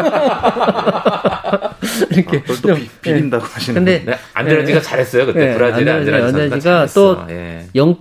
이렇게 2.10 2.38
아, 2.38 2.40
그걸 2.42 2.42
또 2.46 2.54
좀, 2.54 2.74
비, 2.76 2.88
비린다고 3.00 3.44
하시는 3.44 3.74
근데 3.84 4.04
네, 4.04 4.16
안드레지가 4.34 4.80
잘했어요 4.80 5.26
그때 5.26 5.46
네, 5.46 5.54
브라질에 5.54 5.90
안드레지- 5.92 5.96
안드레지 6.24 6.24
안드레지가 6.54 6.86
또. 6.94 7.24
예. 7.30 7.66
0. 7.74 7.96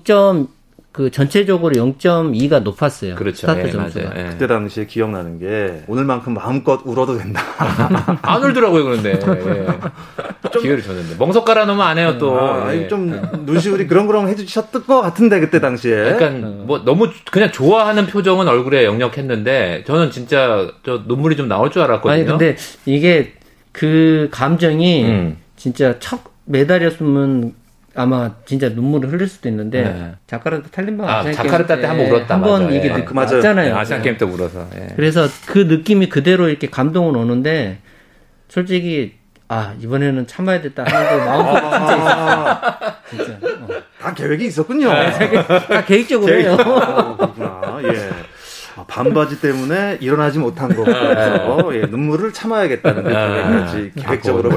그 1.00 1.10
전체적으로 1.10 1.74
0.2가 1.76 2.62
높았어요. 2.62 3.16
그렇죠. 3.16 3.48
스타트 3.48 3.68
예, 3.68 3.72
점수가. 3.72 4.10
맞아요. 4.10 4.20
예. 4.20 4.32
그때 4.32 4.48
당시에 4.48 4.86
기억나는 4.86 5.40
게 5.40 5.82
오늘만큼 5.88 6.34
마음껏 6.34 6.82
울어도 6.84 7.18
된다. 7.18 7.42
안 8.22 8.44
울더라고요 8.44 8.84
그런데 8.84 9.12
예. 9.14 9.68
기회를 10.60 10.84
줬는데 10.84 11.16
멍석 11.18 11.46
깔아 11.46 11.64
놓으면 11.64 11.88
안 11.88 11.98
해요 11.98 12.18
또. 12.18 12.38
아, 12.38 12.76
예. 12.76 12.90
좀 12.90 13.18
눈시울이 13.46 13.88
그렁그렁 13.88 14.28
해주셨던 14.28 14.88
것 14.88 15.00
같은데 15.00 15.40
그때 15.40 15.62
당시에. 15.62 16.10
약간 16.10 16.66
뭐 16.68 16.84
너무 16.84 17.08
그냥 17.32 17.50
좋아하는 17.54 18.06
표정은 18.06 18.50
얼굴에 18.50 18.84
역력했는데 18.84 19.86
저는 19.88 20.12
진짜 20.12 20.70
저 20.86 21.04
눈물이 21.08 21.38
좀 21.38 21.48
나올 21.48 21.72
줄 21.72 21.82
알았거든요. 21.82 22.12
아니 22.12 22.26
근데 22.26 22.58
이게 22.86 23.36
그 23.72 24.28
감정이 24.32 25.06
음. 25.06 25.38
진짜 25.56 25.98
첫 26.00 26.20
메달이었으면 26.44 27.54
아마 28.00 28.32
진짜 28.46 28.70
눈물을 28.70 29.12
흘릴 29.12 29.28
수도 29.28 29.50
있는데 29.50 29.82
네. 29.84 30.12
자카르타 30.26 30.70
탈린방 30.72 31.10
아, 31.10 31.30
자카르타 31.34 31.76
게임 31.76 31.82
때 31.82 31.88
한번 31.88 32.06
울었다, 32.08 32.36
한번. 32.36 32.74
이게 32.74 32.88
예. 32.90 32.94
느- 32.94 33.04
그 33.04 33.14
맞아요. 33.14 33.36
왔잖아요. 33.36 33.76
아시안 33.76 34.02
게임 34.02 34.18
때 34.18 34.24
울어서. 34.24 34.68
예. 34.76 34.88
그래서 34.96 35.28
그 35.48 35.60
느낌이 35.60 36.08
그대로 36.08 36.48
이렇게 36.48 36.70
감동은 36.70 37.14
오는데 37.16 37.80
솔직히 38.48 39.16
아 39.50 39.74
이번에는 39.82 40.28
참아야 40.28 40.62
됐다 40.62 40.86
하는 40.86 41.10
그 41.20 41.26
마음속에 41.26 41.60
진짜 41.60 41.96
있어요. 41.98 43.38
진짜 43.38 43.50
어. 43.64 43.68
다 44.02 44.14
계획이 44.14 44.46
있었군요. 44.46 44.90
다 45.68 45.84
계획적으로 45.86 46.34
해요. 46.34 46.56
아, 46.58 47.18
그렇구나. 47.18 47.80
예. 47.84 48.10
아, 48.80 48.86
반바지 48.88 49.42
때문에 49.42 49.98
일어나지 50.00 50.40
못한 50.40 50.74
거라서 50.74 51.76
예, 51.76 51.82
눈물을 51.82 52.32
참아야겠다는 52.32 53.04
그 53.04 53.16
아, 53.16 53.22
아, 53.22 53.74
계획적으로. 53.96 54.50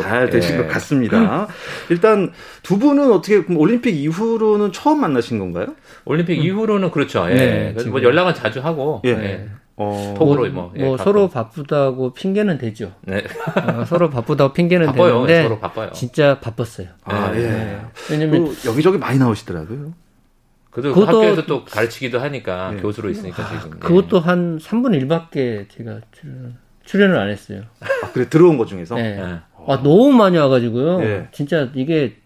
잘 0.00 0.30
되신 0.30 0.54
예. 0.54 0.58
것 0.58 0.68
같습니다. 0.68 1.46
일단 1.88 2.32
두 2.62 2.78
분은 2.78 3.12
어떻게 3.12 3.42
올림픽 3.54 3.94
이후로는 3.94 4.72
처음 4.72 5.00
만나신 5.00 5.38
건가요? 5.38 5.66
올림픽 6.04 6.44
이후로는 6.44 6.90
그렇죠. 6.90 7.26
예. 7.30 7.74
네, 7.76 7.84
뭐 7.84 8.02
연락은 8.02 8.34
자주 8.34 8.60
하고. 8.60 9.00
예. 9.04 9.10
예. 9.10 9.48
어, 9.80 10.14
톡으로 10.18 10.50
뭐. 10.50 10.72
예, 10.76 10.84
뭐. 10.84 10.96
서로 10.96 11.28
바쁘다고 11.28 12.12
핑계는 12.12 12.58
되죠. 12.58 12.92
네. 13.02 13.22
어, 13.54 13.84
서로 13.84 14.10
바쁘다고 14.10 14.52
핑계는 14.52 14.86
바빠요. 14.86 15.26
되는데 15.26 15.42
서로 15.44 15.58
바빠요. 15.60 15.90
진짜 15.92 16.40
바빴어요. 16.40 16.88
아, 17.04 17.30
네. 17.30 17.44
예. 17.44 17.80
왜냐면 18.10 18.46
또 18.46 18.70
여기저기 18.70 18.98
많이 18.98 19.20
나오시더라고요. 19.20 19.92
그래도 20.70 20.94
그것도- 20.94 21.06
학교에서 21.06 21.46
또 21.46 21.64
가르치기도 21.64 22.18
하니까 22.20 22.72
예. 22.74 22.80
교수로 22.80 23.10
있으니까 23.10 23.48
지금. 23.60 23.76
예. 23.76 23.78
그것도 23.80 24.20
한 24.20 24.58
3분의 24.58 25.02
1밖에 25.06 25.68
제가 25.70 26.00
출연, 26.12 26.56
출연을 26.84 27.18
안 27.18 27.28
했어요. 27.30 27.62
아, 27.80 27.86
그래 28.12 28.28
들어온 28.28 28.58
것 28.58 28.66
중에서. 28.66 28.94
네. 28.96 29.18
예. 29.18 29.22
아, 29.66 29.82
너무 29.82 30.12
많이 30.12 30.36
와가지고요. 30.38 31.02
예. 31.02 31.28
진짜 31.32 31.68
이게, 31.74 32.16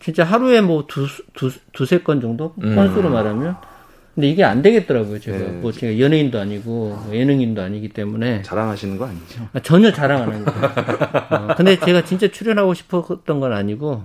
진짜 0.00 0.24
하루에 0.24 0.60
뭐 0.60 0.86
두, 0.86 1.06
두, 1.34 1.50
두세 1.72 1.98
건 2.00 2.20
정도? 2.20 2.54
음. 2.62 2.74
건수로 2.74 3.08
말하면. 3.10 3.56
근데 4.14 4.28
이게 4.30 4.44
안 4.44 4.62
되겠더라고요, 4.62 5.18
제가. 5.20 5.38
예. 5.38 5.42
뭐 5.44 5.72
제가 5.72 5.98
연예인도 5.98 6.38
아니고, 6.40 6.70
뭐 7.04 7.10
예능인도 7.14 7.60
아니기 7.62 7.90
때문에. 7.90 8.40
자랑하시는 8.42 8.96
거 8.96 9.06
아니죠? 9.06 9.46
아, 9.52 9.60
전혀 9.60 9.92
자랑 9.92 10.22
안 10.22 10.32
합니다. 10.32 11.46
어, 11.50 11.54
근데 11.54 11.78
제가 11.78 12.02
진짜 12.04 12.26
출연하고 12.28 12.72
싶었던 12.72 13.40
건 13.40 13.52
아니고, 13.52 14.04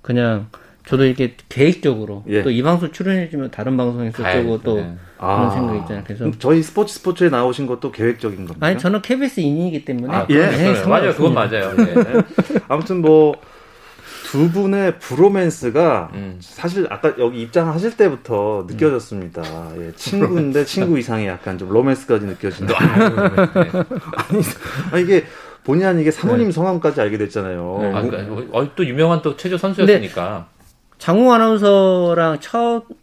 그냥, 0.00 0.48
저도 0.86 1.04
이렇게 1.04 1.36
계획적으로, 1.48 2.24
예. 2.28 2.42
또이 2.42 2.62
방송 2.62 2.90
출연해주면 2.90 3.50
다른 3.50 3.76
방송에서. 3.76 4.22
저거 4.22 4.58
또, 4.62 4.78
예. 4.78 4.94
그런 5.18 5.50
생각 5.50 5.76
있잖아요. 5.76 6.04
그래서, 6.04 6.30
저희 6.38 6.62
스포츠 6.62 6.94
스포츠에 6.94 7.28
나오신 7.28 7.66
것도 7.66 7.92
계획적인 7.92 8.46
겁니다. 8.46 8.66
아니, 8.66 8.78
저는 8.78 9.02
KBS 9.02 9.40
인이기 9.40 9.84
때문에. 9.84 10.14
아, 10.14 10.26
예. 10.30 10.46
네, 10.46 10.72
있어요. 10.72 10.88
맞아요. 10.88 11.14
그건 11.14 11.34
상관없습니다. 11.34 12.02
맞아요. 12.02 12.16
예. 12.16 12.60
아무튼 12.68 13.00
뭐 13.00 13.34
두 14.32 14.50
분의 14.50 14.98
브로맨스가 14.98 16.08
음. 16.14 16.38
사실 16.40 16.86
아까 16.88 17.12
여기 17.18 17.42
입장하실 17.42 17.98
때부터 17.98 18.64
느껴졌습니다. 18.66 19.42
예, 19.76 19.92
친구인데 19.94 20.64
친구 20.64 20.98
이상의 20.98 21.26
약간 21.26 21.58
좀 21.58 21.68
로맨스까지 21.68 22.24
느껴진다. 22.24 22.74
아니, 22.80 24.42
아니 24.90 25.02
이게 25.02 25.26
본의 25.64 25.86
아니게 25.86 26.10
사모님 26.10 26.50
성함까지 26.50 27.02
알게 27.02 27.18
됐잖아요. 27.18 27.78
네. 27.82 27.92
아, 27.92 28.00
그러니까 28.00 28.58
어, 28.58 28.74
또 28.74 28.86
유명한 28.86 29.20
또 29.20 29.36
체조 29.36 29.58
선수였으니까. 29.58 30.46
장우 31.02 31.32
아나운서랑 31.32 32.38
첫 32.40 33.02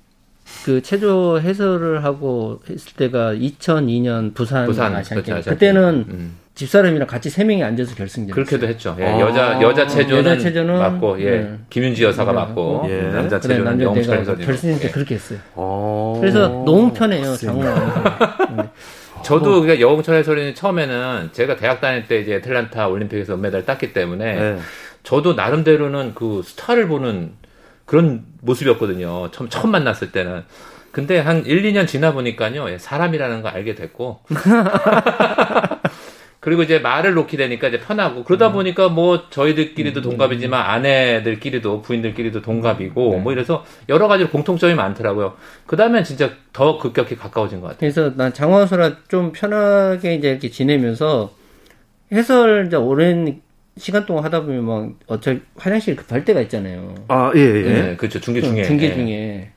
그 0.63 0.82
체조 0.82 1.39
해설을 1.39 2.03
하고 2.03 2.60
했을 2.70 2.94
때가 2.94 3.34
2002년 3.34 4.34
부산, 4.34 4.65
부산 4.65 4.96
아시안 4.96 5.22
그렇죠, 5.24 5.41
게임. 5.41 5.56
그때는 5.56 6.06
음. 6.10 6.38
집사람이랑 6.56 7.08
같이 7.08 7.29
세 7.29 7.44
명이 7.46 7.63
앉아서 7.63 7.96
결승전. 7.96 8.34
그렇게도 8.36 8.68
했죠. 8.68 8.96
예, 9.00 9.06
아. 9.06 9.20
여자 9.20 9.62
여자 9.62 9.88
체조는, 9.88 10.18
여자 10.20 10.38
체조는, 10.38 10.77
맞고 10.77 11.22
예. 11.22 11.32
네. 11.32 11.58
김윤지 11.70 12.03
여사가 12.03 12.32
네. 12.34 12.36
맞고 12.36 12.86
예. 12.89 13.01
남자 13.03 13.39
체조는 13.39 13.63
남자 13.63 13.86
영철 13.86 14.25
선수. 14.25 14.46
결승전 14.46 14.79
때 14.82 14.91
그렇게 14.91 15.15
했어요. 15.15 15.39
어. 15.56 16.18
그래서 16.20 16.50
너무 16.50 16.91
편해요. 16.91 17.36
장훈 17.38 17.65
아나운서. 17.65 18.56
네. 18.58 18.70
저도 19.24 19.62
그러니까 19.62 19.79
여홍철 19.79 20.15
해설위는 20.15 20.56
처음에는 20.56 21.29
제가 21.34 21.56
대학 21.58 21.82
다닐 21.82 22.08
때 22.08 22.22
이제 22.22 22.36
애틀란타 22.36 22.88
올림픽에서 22.88 23.36
은메달 23.36 23.65
땄기 23.65 23.94
때문에 23.94 24.36
네. 24.36 24.60
저도 25.03 25.34
나름대로는 25.34 26.13
그 26.15 26.41
스타를 26.44 26.88
보는 26.88 27.32
그런 27.89 28.24
모습이었거든요. 28.41 29.31
처음, 29.31 29.50
처음 29.50 29.72
만났을 29.72 30.12
때는. 30.12 30.43
근데 30.91 31.17
한 31.17 31.43
1, 31.43 31.63
2년 31.63 31.88
지나 31.88 32.13
보니까요. 32.13 32.69
예, 32.69 32.77
사람이라는 32.77 33.41
거 33.41 33.50
알게 33.50 33.74
됐고. 33.74 34.19
그리고 36.39 36.62
이제 36.62 36.77
말을 36.77 37.15
놓게 37.15 37.36
되니까 37.36 37.69
이제 37.69 37.79
편하고 37.79 38.24
그러다 38.25 38.51
보니까 38.51 38.89
뭐 38.89 39.27
저희들끼리도 39.31 40.01
동갑이지만 40.01 40.69
아내들끼리도 40.69 41.81
부인들끼리도 41.81 42.43
동갑이고 42.43 43.17
뭐 43.17 43.31
이래서 43.34 43.65
여러 43.89 44.08
가지로 44.08 44.29
공통점이 44.29 44.75
많더라고요. 44.75 45.36
그 45.65 45.75
다음엔 45.75 46.03
진짜 46.03 46.29
더 46.53 46.77
급격히 46.77 47.15
가까워진 47.15 47.60
것 47.60 47.67
같아요. 47.69 47.79
그래서 47.79 48.15
난 48.15 48.31
장원수랑 48.31 48.98
좀 49.08 49.31
편하게 49.31 50.13
이제 50.13 50.29
이렇게 50.29 50.51
지내면서 50.51 51.31
해설 52.12 52.67
이제 52.67 52.77
오랜 52.77 53.41
시간 53.78 54.06
동안 54.06 54.24
하다 54.26 54.42
보면 54.42 54.66
막 54.66 54.90
어차피 55.08 55.42
화장실 55.58 55.96
급할 55.96 56.26
때가 56.26 56.42
있잖아요. 56.42 56.96
아, 57.08 57.32
예, 57.36 57.40
예. 57.40 57.90
예, 57.92 57.96
그렇죠. 57.96 58.20
중계 58.20 58.42
중에. 58.42 58.64
중계 58.64 58.88
예. 58.90 58.94
중에. 58.94 59.52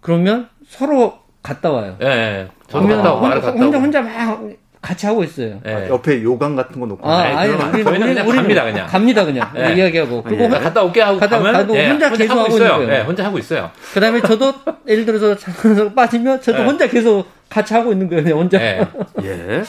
그러면 0.00 0.48
서로 0.66 1.18
갔다 1.42 1.70
와요. 1.70 1.96
예, 2.02 2.06
예. 2.06 2.48
저도 2.68 2.88
갔다 2.88 3.12
오고 3.12 3.20
말을 3.22 3.36
혼자, 3.36 3.46
갔다 3.46 3.52
오고. 3.52 3.64
혼자, 3.64 3.78
혼자 3.78 4.02
막 4.02 4.42
같이 4.80 5.06
하고 5.06 5.22
있어요. 5.24 5.60
예. 5.66 5.88
옆에 5.90 6.22
요강 6.22 6.56
같은 6.56 6.80
거 6.80 6.86
놓고. 6.86 7.06
아, 7.06 7.18
아니, 7.20 7.52
우리, 7.52 7.84
저희는 7.84 8.06
그냥 8.14 8.26
갑니다, 8.28 8.64
그냥. 8.64 8.86
갑니다, 8.86 9.24
그냥. 9.24 9.52
예. 9.56 9.74
이야기하고. 9.74 10.22
그리고 10.22 10.44
예. 10.44 10.48
나 10.48 10.60
갔다 10.60 10.82
올게 10.82 11.00
하고 11.02 11.18
가다- 11.18 11.28
가면 11.38 11.52
가도 11.52 11.76
예, 11.76 11.88
혼자 11.88 12.10
계속 12.10 12.30
하고 12.30 12.40
하고 12.44 12.54
있어요. 12.56 12.88
예, 12.92 13.00
혼자 13.02 13.24
하고 13.24 13.38
있어요. 13.38 13.70
그 13.92 14.00
다음에 14.00 14.20
저도, 14.22 14.54
예를 14.88 15.04
들어서 15.04 15.36
장원수가 15.36 15.94
빠지면 15.94 16.40
저도 16.40 16.60
예. 16.60 16.64
혼자 16.64 16.88
계속 16.88 17.26
같이 17.50 17.74
하고 17.74 17.92
있는 17.92 18.08
거예요, 18.08 18.36
혼자. 18.36 18.58
예. 18.62 18.86
예. 19.24 19.62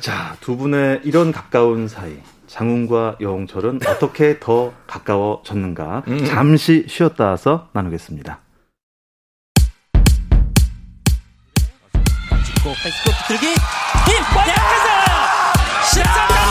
자, 0.00 0.36
두 0.40 0.56
분의 0.56 1.00
이런 1.04 1.30
가까운 1.32 1.86
사이. 1.86 2.12
장훈과 2.56 3.16
여홍철은 3.20 3.80
어떻게 3.86 4.40
더 4.40 4.72
가까워졌는가? 4.86 6.04
음. 6.08 6.24
잠시 6.24 6.86
쉬었다 6.88 7.26
와서 7.26 7.68
나누겠습니다. 7.72 8.40
찍고 12.46 12.72
페이스북 12.82 13.12
들기. 13.28 13.46
힘! 13.48 13.56
대학에서 14.46 14.88
13년 15.92 16.46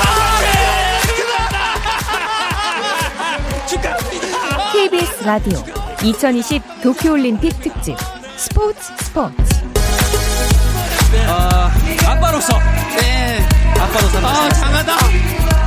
축하합니다. 3.68 4.72
KBS 4.74 5.24
라디오 5.24 5.58
2020 6.04 6.62
도쿄올림픽 6.84 7.60
특집 7.62 7.98
스포츠 8.38 8.94
스포츠. 9.00 9.36
아, 11.28 11.72
아빠로서. 12.08 12.60
네. 12.96 13.40
아빠로서 13.80 14.20
아 14.20 14.50
장하다 14.50 15.65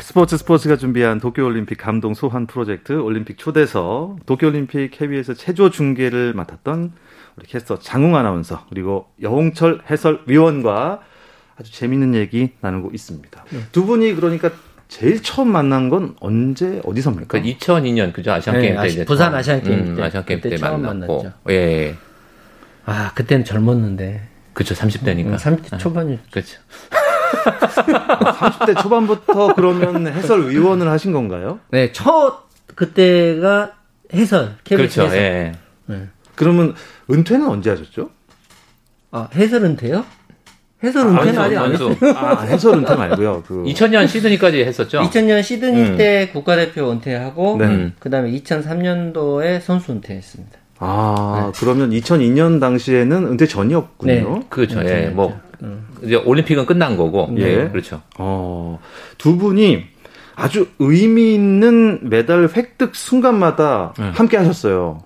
스포츠 0.00 0.36
스포츠가 0.38 0.76
준비한 0.76 1.20
도쿄올림픽 1.20 1.76
감동 1.78 2.14
소환 2.14 2.46
프로젝트 2.46 2.92
올림픽 2.92 3.36
초대서 3.36 4.16
도쿄올림픽 4.26 4.90
KBS 4.92 5.34
체조 5.34 5.70
중계를 5.70 6.32
맡았던 6.34 6.92
우리 7.36 7.46
캐스터 7.46 7.78
장웅 7.80 8.16
아나운서 8.16 8.64
그리고 8.70 9.06
여홍철 9.20 9.82
해설위원과 9.90 11.00
아주 11.56 11.72
재밌는 11.72 12.14
얘기 12.14 12.50
나누고 12.60 12.90
있습니다. 12.94 13.44
두 13.72 13.84
분이 13.84 14.14
그러니까 14.14 14.50
제일 14.88 15.22
처음 15.22 15.48
만난 15.48 15.88
건 15.88 16.14
언제 16.20 16.80
어디서입니까? 16.84 17.26
그 17.26 17.42
2002년 17.42 18.12
그죠 18.12 18.32
아시안 18.32 18.56
네, 18.56 18.62
게임 18.62 18.74
때 18.74 18.80
아시- 18.80 19.04
부산 19.04 19.34
아시안 19.34 19.62
게임 19.62 19.78
음, 19.80 19.96
때. 19.96 20.02
아시안 20.02 20.24
게임 20.24 20.40
때 20.40 20.56
처음 20.56 20.82
만났고 20.82 21.22
만났죠. 21.24 21.38
예. 21.50 21.96
아, 22.86 23.12
그때는 23.14 23.44
젊었는데. 23.44 24.28
그쵸 24.52 24.74
30대니까. 24.74 25.26
음, 25.26 25.36
30대 25.36 25.78
초반이. 25.78 26.18
그렇죠. 26.30 26.60
30대 27.34 28.80
초반부터 28.82 29.54
그러면 29.54 30.06
해설 30.06 30.48
위원을 30.48 30.88
하신 30.88 31.12
건가요? 31.12 31.60
네, 31.70 31.92
첫, 31.92 32.44
그때가 32.74 33.72
해설. 34.12 34.56
KBS 34.64 34.94
그렇죠. 34.94 35.02
해설. 35.02 35.18
예. 35.18 35.52
네. 35.86 36.08
그러면 36.34 36.74
은퇴는 37.10 37.46
언제 37.46 37.70
하셨죠? 37.70 38.10
아, 39.10 39.28
해설 39.34 39.64
은퇴요? 39.64 40.04
해설 40.82 41.06
은퇴는 41.06 41.38
아직 41.38 41.56
안 41.56 41.72
했어요. 41.72 41.96
아, 42.14 42.42
해설 42.42 42.74
은퇴 42.74 42.94
말고요. 42.94 43.44
그 43.46 43.62
2000년 43.62 44.06
시드니까지 44.08 44.64
했었죠. 44.64 45.00
2000년 45.00 45.42
시드니 45.42 45.80
음. 45.80 45.96
때 45.96 46.28
국가대표 46.32 46.90
은퇴하고, 46.90 47.56
네. 47.58 47.66
음. 47.66 47.92
그 47.98 48.10
다음에 48.10 48.30
2003년도에 48.32 49.60
선수 49.60 49.92
은퇴했습니다. 49.92 50.58
아, 50.78 51.52
그러면 51.56 51.90
2002년 51.90 52.60
당시에는 52.60 53.26
은퇴 53.28 53.46
전이었군요. 53.46 54.44
그렇죠. 54.50 54.82
네, 54.82 54.88
예. 54.88 54.94
그렇죠. 54.96 55.14
뭐 55.14 55.40
음. 55.64 55.88
이제 56.02 56.16
올림픽은 56.16 56.66
끝난 56.66 56.96
거고. 56.96 57.34
예. 57.38 57.42
예. 57.42 57.68
그렇죠. 57.68 58.02
어, 58.18 58.78
두 59.18 59.36
분이 59.36 59.84
아주 60.36 60.68
의미 60.78 61.34
있는 61.34 62.00
메달 62.08 62.48
획득 62.54 62.94
순간마다 62.94 63.94
음. 63.98 64.12
함께 64.14 64.36
하셨어요. 64.36 65.02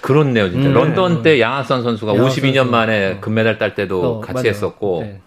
그렇네요, 0.00 0.50
진짜. 0.50 0.68
음. 0.68 0.74
런던 0.74 1.22
때 1.22 1.40
양하선 1.40 1.82
선수가 1.82 2.14
양하선 2.14 2.30
52년 2.42 2.54
선수. 2.56 2.70
만에 2.70 3.12
어. 3.14 3.20
금메달 3.20 3.58
딸 3.58 3.74
때도 3.74 4.02
어, 4.02 4.20
같이 4.20 4.34
맞아요. 4.34 4.48
했었고. 4.48 5.00
네. 5.02 5.20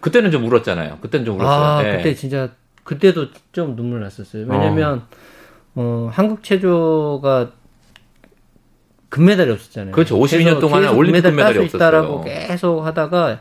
그때는 0.00 0.30
좀 0.30 0.44
울었잖아요. 0.44 0.98
그때는 1.00 1.24
좀 1.24 1.40
울었어요. 1.40 1.64
아, 1.64 1.88
예. 1.88 1.96
그때 1.96 2.14
진짜, 2.14 2.50
그때도 2.84 3.28
좀 3.52 3.76
눈물 3.76 4.00
났었어요. 4.00 4.46
왜냐면, 4.48 5.02
어, 5.74 6.10
한국 6.12 6.42
체조가 6.42 7.50
금메달이 9.08 9.50
없었잖아요. 9.52 9.92
그렇죠. 9.92 10.16
52년 10.18 10.44
그래서 10.44 10.60
동안에 10.60 10.88
올림픽 10.88 11.22
금메달이 11.22 11.58
딸수 11.58 11.76
있다라고 11.76 12.14
없었어요. 12.18 12.46
계속 12.48 12.80
하다가, 12.82 13.40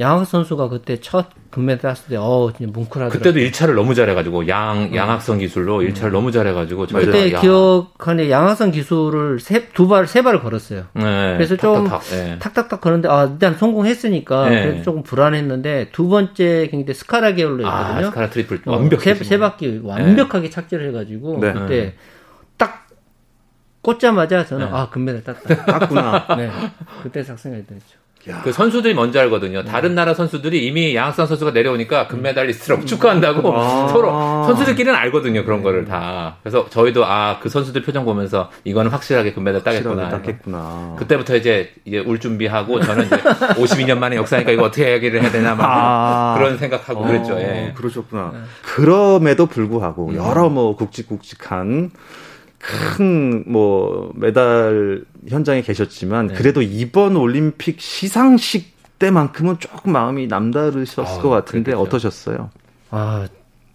양학 0.00 0.26
선수가 0.26 0.68
그때 0.70 1.00
첫 1.00 1.26
금메달 1.50 1.94
땄을 1.94 2.08
때, 2.08 2.16
어, 2.16 2.50
진짜 2.56 2.72
뭉클하더라고요. 2.72 3.10
그때도 3.10 3.38
1차를 3.40 3.74
너무 3.74 3.94
잘해가지고 3.94 4.48
양 4.48 4.94
양학선 4.94 5.38
기술로 5.38 5.80
1차를 5.82 6.10
너무 6.10 6.32
잘해가지고 6.32 6.82
음. 6.82 6.86
그때 6.92 7.32
야, 7.34 7.40
기억하는 7.40 8.30
양학선 8.30 8.72
기술을 8.72 9.38
세, 9.38 9.68
두 9.68 9.88
발, 9.88 10.06
세 10.06 10.22
발을 10.22 10.40
걸었어요. 10.40 10.86
네, 10.94 11.34
그래서 11.34 11.56
좀 11.56 11.86
탁탁탁, 11.86 12.18
예. 12.18 12.38
탁탁탁 12.38 12.80
거는데, 12.80 13.08
아, 13.10 13.24
일단 13.30 13.54
성공했으니까, 13.54 14.48
네. 14.48 14.62
그래서 14.64 14.82
조금 14.82 15.02
불안했는데, 15.02 15.90
두 15.92 16.08
번째 16.08 16.68
경기 16.70 16.86
때 16.86 16.94
스카라 16.94 17.32
계열로 17.32 17.66
아, 17.66 17.80
했거든요. 17.80 18.06
스카라 18.06 18.30
triple 18.30 18.62
어, 18.64 18.72
완벽해. 18.72 19.14
세, 19.14 19.24
세 19.24 19.38
바퀴 19.38 19.78
완벽하게 19.82 20.48
착지를 20.48 20.88
해가지고, 20.88 21.38
네. 21.38 21.52
그때 21.52 21.94
딱 22.56 22.86
꽂자마자 23.82 24.46
저는, 24.46 24.66
네. 24.66 24.72
아, 24.72 24.88
금메달 24.88 25.22
땄다. 25.22 25.66
땄구나. 25.78 26.26
네. 26.38 26.50
그때 27.02 27.22
딱 27.22 27.38
생각이 27.38 27.66
들었죠. 27.66 28.01
야, 28.28 28.40
그 28.44 28.52
선수들이 28.52 28.94
먼저 28.94 29.18
알거든요. 29.20 29.60
음. 29.60 29.64
다른 29.64 29.94
나라 29.96 30.14
선수들이 30.14 30.64
이미 30.64 30.94
양학선 30.94 31.26
선수가 31.26 31.50
내려오니까 31.50 32.06
금메달리스트라고 32.06 32.84
축하한다고 32.86 33.52
아. 33.56 33.88
서로 33.88 34.44
선수들끼리는 34.46 34.94
알거든요. 34.96 35.44
그런 35.44 35.62
거를 35.62 35.84
다. 35.84 36.36
그래서 36.42 36.68
저희도 36.70 37.04
아 37.04 37.38
그 37.42 37.48
선수들 37.48 37.82
표정 37.82 38.04
보면서 38.04 38.50
이거는 38.64 38.90
확실하게 38.90 39.32
금메달 39.32 39.64
따겠구나. 39.64 40.08
땄겠구나. 40.10 40.96
그때부터 40.98 41.34
이제 41.36 41.72
이제 41.84 41.98
울 41.98 42.20
준비하고 42.20 42.80
저는 42.80 43.06
이제 43.06 43.16
52년 43.16 43.98
만에 43.98 44.16
역사니까 44.16 44.52
이거 44.52 44.64
어떻게 44.64 44.92
얘기를 44.92 45.20
해야 45.20 45.30
되나 45.32 45.54
막 45.54 45.66
아. 45.68 46.34
그런 46.38 46.58
생각하고 46.58 47.02
그랬죠. 47.02 47.36
예. 47.40 47.70
어, 47.70 47.74
그러셨구나. 47.74 48.32
그럼에도 48.62 49.46
불구하고 49.46 50.10
음. 50.10 50.14
여러 50.16 50.48
뭐 50.48 50.76
굵직굵직한 50.76 51.90
큰 52.62 53.44
뭐 53.46 54.12
메달 54.14 55.04
현장에 55.28 55.62
계셨지만 55.62 56.28
네. 56.28 56.34
그래도 56.34 56.62
이번 56.62 57.16
올림픽 57.16 57.80
시상식 57.80 58.72
때만큼은 58.98 59.58
조금 59.58 59.92
마음이 59.92 60.28
남다르셨을 60.28 61.02
아, 61.18 61.22
것 61.22 61.28
같은데 61.28 61.72
그랬겠죠. 61.72 61.80
어떠셨어요? 61.82 62.50
아, 62.90 63.26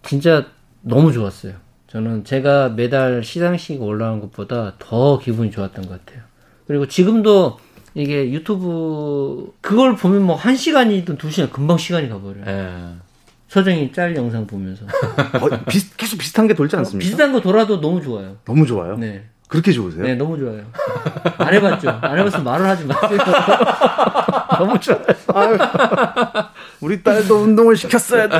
진짜 0.02 0.46
너무 0.80 1.12
좋았어요. 1.12 1.54
저는 1.88 2.24
제가 2.24 2.70
메달 2.70 3.22
시상식 3.22 3.82
올라온 3.82 4.20
것보다 4.20 4.74
더 4.78 5.18
기분이 5.18 5.50
좋았던 5.50 5.86
것 5.86 6.04
같아요. 6.06 6.22
그리고 6.66 6.86
지금도 6.86 7.58
이게 7.94 8.30
유튜브 8.30 9.52
그걸 9.60 9.96
보면 9.96 10.22
뭐 10.22 10.36
한 10.36 10.56
시간이든 10.56 11.18
두 11.18 11.30
시간 11.30 11.50
금방 11.50 11.76
시간이 11.78 12.08
가버려요. 12.08 12.44
예. 12.46 13.07
서정이 13.48 13.92
짤 13.92 14.14
영상 14.14 14.46
보면서 14.46 14.84
어, 15.40 15.64
비슷- 15.68 15.96
계속 15.96 16.18
비슷한 16.18 16.46
게 16.46 16.54
돌지 16.54 16.76
않습니까? 16.76 17.02
비슷한 17.02 17.32
거 17.32 17.40
돌아도 17.40 17.80
너무 17.80 18.00
좋아요. 18.02 18.36
너무 18.44 18.66
좋아요. 18.66 18.96
네, 18.96 19.24
그렇게 19.48 19.72
좋으세요? 19.72 20.02
네 20.04 20.14
너무 20.14 20.38
좋아요. 20.38 20.62
안 21.38 21.54
해봤죠? 21.54 21.88
안 22.02 22.18
해봤으면 22.18 22.44
말을 22.44 22.66
하지 22.66 22.84
마세요. 22.84 23.18
너무 24.58 24.78
좋아요. 24.80 24.98
우리 26.80 27.02
딸도 27.02 27.36
운동을 27.36 27.76
시켰어야 27.76 28.28
돼. 28.28 28.36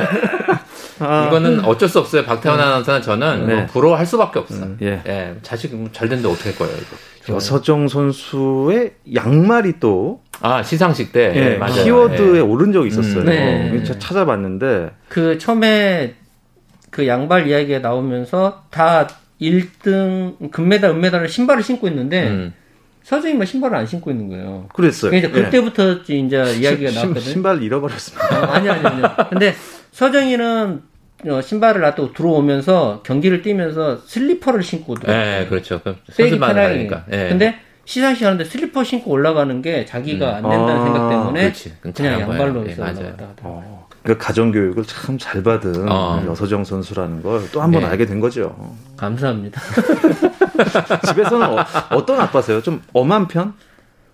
아, 0.99 1.25
이거는 1.27 1.65
어쩔 1.65 1.89
수 1.89 1.99
없어요. 1.99 2.23
박태원 2.25 2.59
아나운서는 2.59 3.01
저는 3.01 3.47
네. 3.47 3.55
뭐 3.55 3.65
부러워할 3.67 4.05
수밖에 4.05 4.39
없어. 4.39 4.55
음, 4.63 4.77
예. 4.81 5.01
예. 5.07 5.35
자식 5.41 5.71
잘 5.93 6.07
됐는데 6.09 6.29
어떻게 6.31 6.49
할 6.49 6.59
거예요, 6.59 6.75
이거. 6.75 7.35
여서정 7.35 7.87
선수의 7.87 8.93
양말이 9.15 9.79
또 9.79 10.21
아 10.41 10.63
시상식 10.63 11.11
때 11.11 11.31
예, 11.35 11.39
네, 11.51 11.57
맞아요. 11.57 11.83
키워드에 11.83 12.37
예. 12.37 12.39
오른 12.39 12.71
적이 12.71 12.87
있었어요. 12.89 13.19
음, 13.21 13.25
네. 13.25 13.83
제가 13.83 13.99
찾아봤는데 13.99 14.91
그 15.09 15.37
처음에 15.37 16.15
그 16.89 17.07
양발 17.07 17.47
이야기가 17.47 17.79
나오면서 17.79 18.63
다 18.71 19.07
1등 19.41 20.51
금메달, 20.51 20.91
은메달을 20.91 21.27
신발을 21.29 21.63
신고 21.63 21.87
있는데 21.87 22.27
음. 22.27 22.53
서정이만 23.03 23.45
신발을 23.47 23.75
안 23.77 23.85
신고 23.87 24.11
있는 24.11 24.29
거예요. 24.29 24.67
그랬어요. 24.73 25.11
그러니까 25.11 25.37
예. 25.39 25.43
그때부터 25.43 25.93
이제 26.07 26.37
이야기가 26.59 26.91
신- 26.91 26.95
나왔거든요. 26.95 27.19
신발 27.19 27.63
잃어버렸습니다. 27.63 28.39
어, 28.41 28.51
아니 28.51 28.69
아니 28.69 28.85
아니. 28.85 29.01
근데 29.29 29.55
서정이는 29.91 30.81
어, 31.27 31.41
신발을 31.41 31.81
놔두고 31.81 32.13
들어오면서 32.13 33.01
경기를 33.05 33.41
뛰면서 33.41 33.97
슬리퍼를 34.05 34.63
신고 34.63 34.95
들어. 34.95 35.11
예, 35.13 35.45
그렇죠. 35.49 35.81
그럼 35.81 35.97
선수만. 36.11 36.57
하니까. 36.57 37.05
예. 37.11 37.27
근데 37.29 37.59
시상식 37.89 38.23
하는데 38.23 38.45
슬리퍼 38.45 38.83
신고 38.83 39.09
올라가는 39.09 39.63
게 39.63 39.83
자기가 39.83 40.35
안 40.35 40.43
된다는 40.43 40.77
아, 40.77 40.83
생각 40.83 41.09
때문에 41.09 41.41
그렇지. 41.41 41.73
그냥. 41.81 42.19
양발로 42.21 42.63
예, 42.67 42.69
해서 42.69 42.83
맞아요. 42.83 42.97
올라갔다 42.99 43.23
하더라고요. 43.29 43.63
어, 43.65 43.87
그 44.03 44.15
가정 44.15 44.51
교육을 44.51 44.83
참 44.85 45.17
잘 45.17 45.41
받은 45.41 45.91
어. 45.91 46.23
여서정 46.27 46.63
선수라는 46.65 47.23
걸 47.23 47.41
또 47.51 47.63
한번 47.63 47.81
네. 47.81 47.87
알게 47.87 48.05
된 48.05 48.19
거죠. 48.19 48.55
감사합니다. 48.95 49.59
집에서는 51.07 51.47
어, 51.89 52.05
떤 52.05 52.19
아빠세요? 52.21 52.61
좀 52.61 52.79
엄한 52.93 53.27
편? 53.27 53.55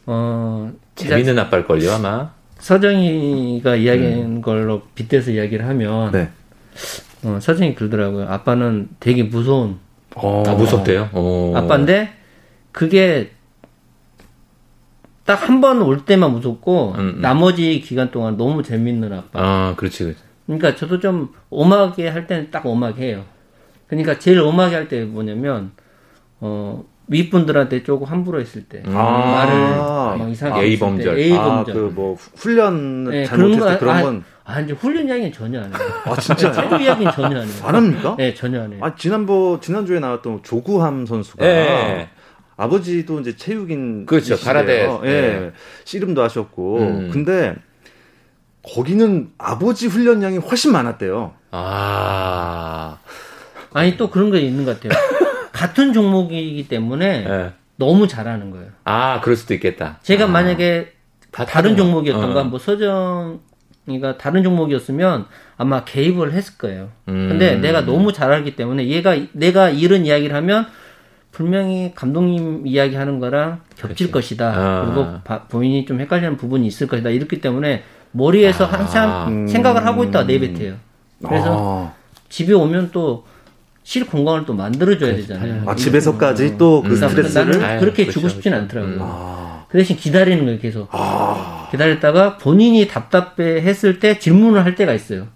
어, 0.05 0.71
재밌는 0.95 1.37
아빠일 1.37 1.67
걸요 1.67 1.91
아마. 1.91 2.31
서정이가 2.59 3.75
이야기한 3.75 4.41
걸로 4.41 4.83
빗대서 4.95 5.31
이야기를 5.31 5.67
하면 5.67 6.13
네. 6.13 6.29
어, 7.25 7.39
서정이 7.41 7.75
그러더라고요. 7.75 8.29
아빠는 8.29 8.87
되게 9.01 9.23
무서운 9.23 9.79
어. 10.15 10.43
아 10.47 10.53
무섭대요. 10.53 11.09
오. 11.13 11.51
아빠인데 11.57 12.13
그게 12.71 13.31
딱 15.25 15.49
한 15.49 15.59
번 15.61 15.81
올 15.81 16.05
때만 16.05 16.31
무섭고 16.31 16.93
음, 16.97 16.99
음. 17.17 17.21
나머지 17.21 17.79
기간 17.81 18.11
동안 18.11 18.37
너무 18.37 18.61
재밌는 18.63 19.11
아빠. 19.11 19.29
아 19.33 19.73
그렇지 19.75 20.03
그렇지. 20.03 20.19
그러니까 20.45 20.75
저도 20.75 20.99
좀 20.99 21.29
엄하게 21.49 22.07
할 22.09 22.27
때는 22.27 22.51
딱 22.51 22.65
엄하게 22.65 23.07
해요. 23.07 23.23
그러니까 23.87 24.19
제일 24.19 24.39
엄하게 24.39 24.75
할 24.75 24.87
때 24.87 25.03
뭐냐면 25.03 25.71
어 26.39 26.83
윗분들한테 27.07 27.83
조금 27.83 28.07
함부로 28.07 28.39
했을 28.39 28.63
때 28.63 28.81
음. 28.85 28.93
말을 28.93 29.53
아, 29.53 30.15
막 30.17 30.29
이상하게 30.29 30.69
때, 30.69 30.79
범절. 30.79 31.19
예의 31.19 31.37
아, 31.37 31.43
범절. 31.43 31.73
그뭐 31.95 32.17
훈련 32.35 33.03
네, 33.05 33.25
잘못했을 33.25 33.69
때 33.73 33.77
그런 33.79 33.95
아, 33.97 34.01
건안 34.01 34.23
아, 34.43 34.59
이제 34.61 34.73
훈련 34.73 35.07
이야기는 35.07 35.31
전혀 35.33 35.59
안 35.61 35.65
해요. 35.73 36.15
진짜요? 36.19 36.51
체조 36.53 36.77
이야기는 36.77 37.11
전혀 37.13 37.37
안 37.41 37.47
해요. 37.47 37.53
합니까? 37.63 38.15
네, 38.17 38.33
전혀 38.35 38.61
안 38.61 38.71
해요. 38.73 38.79
아, 38.83 38.95
지난번 38.95 39.59
지난주에 39.61 39.99
나왔던 39.99 40.41
조구함 40.43 41.05
선수가 41.07 41.45
예. 41.45 42.09
아버지도 42.57 43.19
이제 43.19 43.35
체육인 43.35 44.05
그렇죠. 44.05 44.37
가라데. 44.37 44.87
예. 45.03 45.09
예. 45.09 45.51
씨름도 45.83 46.21
하셨고. 46.23 46.79
음. 46.79 47.09
근데 47.11 47.55
거기는 48.63 49.29
아버지 49.37 49.87
훈련량이 49.87 50.37
훨씬 50.37 50.71
많았대요. 50.71 51.33
아. 51.51 52.97
아니 53.73 53.97
또 53.97 54.09
그런 54.09 54.31
게 54.31 54.39
있는 54.39 54.65
것 54.65 54.79
같아요. 54.79 54.99
같은 55.51 55.93
종목이기 55.93 56.67
때문에 56.67 57.25
예. 57.27 57.53
너무 57.75 58.07
잘하는 58.07 58.51
거예요. 58.51 58.67
아 58.85 59.19
그럴 59.21 59.35
수도 59.35 59.53
있겠다. 59.53 59.99
제가 60.01 60.25
아. 60.25 60.27
만약에 60.27 60.93
다 61.31 61.45
다른. 61.45 61.75
종목이었던가 61.75 62.41
어. 62.41 62.43
뭐 62.45 62.57
서정이가 62.57 64.17
다른 64.17 64.43
종목이었으면 64.43 65.25
아마 65.57 65.83
개입을 65.83 66.31
했을 66.31 66.57
거예요. 66.57 66.89
음. 67.09 67.27
근데 67.29 67.55
내가 67.55 67.85
너무 67.85 68.13
잘 68.13 68.31
알기 68.31 68.55
때문에 68.55 68.87
얘가 68.87 69.17
내가 69.33 69.69
이런 69.69 70.05
이야기를 70.05 70.33
하면 70.35 70.67
분명히 71.35 71.91
감독님 71.93 72.65
이야기하는 72.65 73.19
거랑 73.19 73.59
겹칠 73.75 74.07
그치. 74.07 74.11
것이다. 74.11 74.53
아. 74.55 74.85
그리고 74.85 75.19
바- 75.25 75.43
본인이 75.43 75.85
좀 75.85 75.99
헷갈리는 75.99 76.37
부분이 76.37 76.65
있을 76.65 76.87
것이다. 76.87 77.09
이렇기 77.09 77.41
때문에 77.41 77.83
머리에서 78.13 78.63
아. 78.65 78.71
항상 78.71 79.27
음. 79.27 79.47
생각을 79.47 79.85
하고 79.85 80.05
있다가 80.05 80.23
내뱉어요. 80.23 80.75
그래서 81.27 81.89
아, 81.89 81.93
집에 82.29 82.53
오면 82.53 82.91
또쉴 82.93 84.05
공간을 84.09 84.45
또 84.45 84.53
만들어줘야 84.53 85.13
되잖아요. 85.17 85.63
아, 85.69 85.75
집에서까지 85.75 86.57
또그 86.57 86.87
음. 86.87 86.95
스트레스를 86.95 87.51
나는 87.51 87.63
아유, 87.65 87.79
그렇게 87.81 88.03
그렇죠, 88.05 88.11
주고 88.19 88.29
싶진 88.29 88.53
그렇죠. 88.53 88.63
않더라고요. 88.63 88.97
아, 89.01 89.65
그 89.67 89.77
대신 89.77 89.97
기다리는 89.97 90.45
거예요, 90.45 90.57
계속. 90.57 90.89
기다렸다가 91.71 92.37
본인이 92.37 92.87
답답해 92.87 93.59
했을 93.61 93.99
때 93.99 94.19
질문을 94.19 94.63
할 94.63 94.75
때가 94.75 94.93
있어요. 94.93 95.27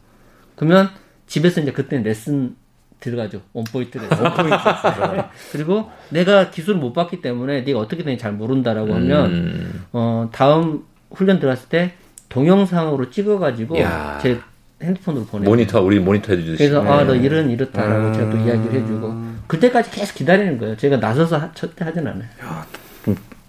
그러면 0.55 0.91
집에서 1.27 1.59
이제 1.59 1.73
그때 1.73 1.97
레슨 1.97 2.55
들어가죠. 2.99 3.41
원포인트 3.53 3.97
레슨. 3.97 4.17
원포인트 4.23 4.49
레슨. 4.51 5.23
그리고 5.51 5.89
내가 6.09 6.49
기술을 6.49 6.79
못 6.79 6.93
받기 6.93 7.21
때문에 7.21 7.61
네가 7.61 7.79
어떻게 7.79 8.03
되는지 8.03 8.21
잘 8.21 8.31
모른다라고 8.33 8.93
하면 8.95 9.25
음. 9.31 9.83
어, 9.93 10.29
다음 10.31 10.83
훈련 11.11 11.39
들어갔을 11.39 11.69
때 11.69 11.93
동영상으로 12.29 13.09
찍어가지고 13.09 13.79
야. 13.79 14.19
제 14.21 14.39
핸드폰으로 14.81 15.25
보내요. 15.25 15.49
모니터 15.49 15.81
우리 15.81 15.99
모니터 15.99 16.33
해주듯이. 16.33 16.57
그래서 16.57 16.81
아너 16.81 17.15
이런 17.15 17.49
이렇다라고 17.49 18.07
음. 18.07 18.13
제가 18.13 18.29
또 18.29 18.37
이야기를 18.37 18.81
해주고 18.81 19.13
그때까지 19.47 19.91
계속 19.91 20.15
기다리는 20.15 20.57
거예요. 20.57 20.77
제가 20.77 20.97
나서서 20.97 21.37
하- 21.37 21.51
절대 21.53 21.83
하진 21.83 22.07
않아요. 22.07 22.23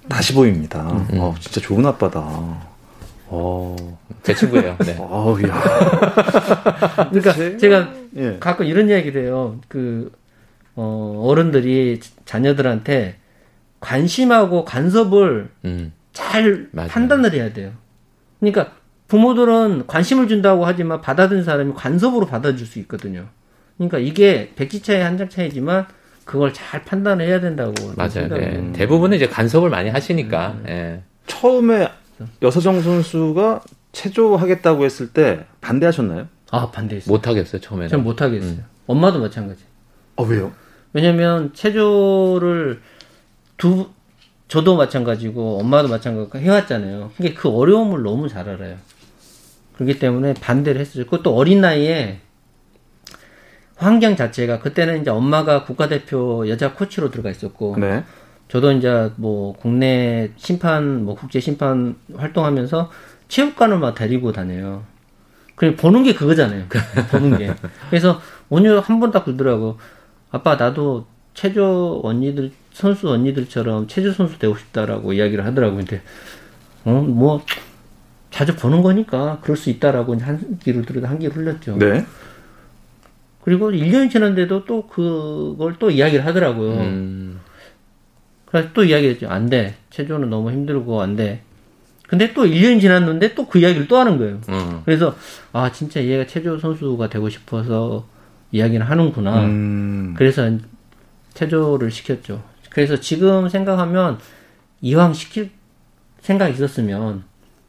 다시 0.08 0.34
보입니다. 0.34 0.80
음. 0.90 1.06
어, 1.20 1.34
진짜 1.38 1.60
좋은 1.60 1.84
아빠다. 1.86 2.20
어, 3.32 3.76
제 4.24 4.34
친구예요. 4.34 4.76
네. 4.80 4.96
어, 4.98 5.36
야. 5.46 5.60
그러니까 7.10 7.32
제- 7.32 7.56
제가 7.58 7.88
예. 8.16 8.36
가끔 8.40 8.66
이런 8.66 8.88
이야기를 8.88 9.24
해요. 9.24 9.60
그, 9.68 10.12
어, 10.76 11.22
어른들이 11.26 12.00
자녀들한테 12.24 13.16
관심하고 13.80 14.64
간섭을 14.64 15.48
음. 15.64 15.92
잘 16.12 16.68
맞아요. 16.72 16.88
판단을 16.88 17.32
해야 17.32 17.52
돼요. 17.52 17.72
그러니까 18.40 18.72
부모들은 19.08 19.86
관심을 19.86 20.28
준다고 20.28 20.64
하지만 20.66 21.00
받아들인 21.00 21.42
사람이 21.44 21.72
간섭으로 21.76 22.26
받아줄 22.26 22.66
수 22.66 22.78
있거든요. 22.80 23.26
그러니까 23.76 23.98
이게 23.98 24.52
백지 24.56 24.82
차이 24.82 25.00
한 25.00 25.16
장 25.16 25.28
차이지만 25.28 25.86
그걸 26.24 26.52
잘 26.52 26.84
판단을 26.84 27.26
해야 27.26 27.40
된다고. 27.40 27.72
맞아요. 27.96 28.28
네. 28.28 28.72
대부분은 28.72 29.16
이제 29.16 29.26
간섭을 29.26 29.70
많이 29.70 29.88
하시니까. 29.88 30.58
예. 30.68 31.02
처음에 31.26 31.88
여서정 32.42 32.82
선수가 32.82 33.62
체조하겠다고 33.92 34.84
했을 34.84 35.08
때 35.12 35.46
반대하셨나요? 35.60 36.28
아, 36.50 36.70
반대했어요. 36.70 37.12
못 37.12 37.26
하겠어요 37.26 37.60
처음에는. 37.60 37.88
전 37.88 38.02
못 38.02 38.20
하겠어요. 38.22 38.50
음. 38.50 38.64
엄마도 38.86 39.20
마찬가지. 39.20 39.62
어, 40.16 40.24
왜요? 40.24 40.52
왜냐면 40.92 41.52
체조를 41.54 42.80
두 43.56 43.88
저도 44.48 44.76
마찬가지고 44.76 45.60
엄마도 45.60 45.88
마찬가지고 45.88 46.38
해왔잖아요. 46.38 47.12
그게 47.16 47.34
그 47.34 47.48
어려움을 47.48 48.02
너무 48.02 48.28
잘 48.28 48.48
알아요. 48.48 48.76
그렇기 49.76 49.98
때문에 50.00 50.34
반대를 50.34 50.80
했어요. 50.80 51.04
그것도 51.04 51.34
어린 51.36 51.60
나이에 51.60 52.20
환경 53.76 54.16
자체가 54.16 54.58
그때는 54.58 55.00
이제 55.02 55.10
엄마가 55.10 55.64
국가대표 55.64 56.48
여자 56.48 56.74
코치로 56.74 57.10
들어가 57.10 57.30
있었고 57.30 57.76
네. 57.78 58.04
저도 58.48 58.72
이제 58.72 59.10
뭐 59.16 59.54
국내 59.54 60.30
심판 60.36 61.04
뭐 61.04 61.14
국제 61.14 61.38
심판 61.40 61.96
활동하면서 62.14 62.90
체육관을 63.28 63.78
막 63.78 63.94
데리고 63.94 64.32
다녀요. 64.32 64.84
그냥 65.60 65.76
보는 65.76 66.04
게 66.04 66.14
그거잖아요. 66.14 66.64
보는 67.10 67.36
게. 67.36 67.54
그래서 67.90 68.18
오늘 68.48 68.80
한 68.80 68.98
번 68.98 69.10
딱 69.12 69.26
그러더라고. 69.26 69.76
아빠 70.30 70.56
나도 70.56 71.04
체조 71.34 72.00
언니들 72.02 72.50
선수 72.72 73.10
언니들처럼 73.10 73.86
체조 73.86 74.10
선수 74.12 74.38
되고 74.38 74.56
싶다라고 74.56 75.12
이야기를 75.12 75.44
하더라고. 75.44 75.76
근데 75.76 76.00
어 76.86 76.90
뭐 76.92 77.42
자주 78.30 78.56
보는 78.56 78.80
거니까 78.80 79.38
그럴 79.42 79.54
수 79.58 79.68
있다라고 79.68 80.16
한 80.20 80.58
귀를 80.62 80.86
들어도 80.86 81.06
한 81.06 81.18
귀를 81.18 81.36
흘렸죠. 81.36 81.76
네. 81.76 82.06
그리고 83.44 83.70
1년이 83.70 84.10
지났는데도 84.10 84.64
또 84.64 84.86
그걸 84.86 85.76
또 85.78 85.90
이야기를 85.90 86.24
하더라고요. 86.24 86.72
음. 86.72 87.40
그래서 88.46 88.68
또 88.72 88.82
이야기했죠. 88.84 89.28
안 89.28 89.50
돼. 89.50 89.74
체조는 89.90 90.30
너무 90.30 90.52
힘들고 90.52 91.02
안 91.02 91.16
돼. 91.16 91.42
근데 92.10 92.32
또 92.34 92.44
1년이 92.44 92.80
지났는데 92.80 93.34
또 93.34 93.46
그 93.48 93.58
이야기를 93.58 93.88
또 93.88 93.96
하는 93.98 94.18
거예요. 94.18 94.40
음. 94.48 94.82
그래서 94.84 95.14
아 95.52 95.70
진짜 95.72 96.02
얘가 96.04 96.26
체조 96.26 96.58
선수가 96.58 97.08
되고 97.08 97.28
싶어서 97.28 98.06
이야기를 98.52 98.88
하는구나. 98.88 99.44
음. 99.44 100.14
그래서 100.16 100.50
체조를 101.34 101.90
시켰죠. 101.90 102.42
그래서 102.70 102.96
지금 102.98 103.48
생각하면 103.48 104.18
이왕 104.80 105.14
시킬 105.14 105.50
생각이 106.20 106.52
있었으면 106.54 107.24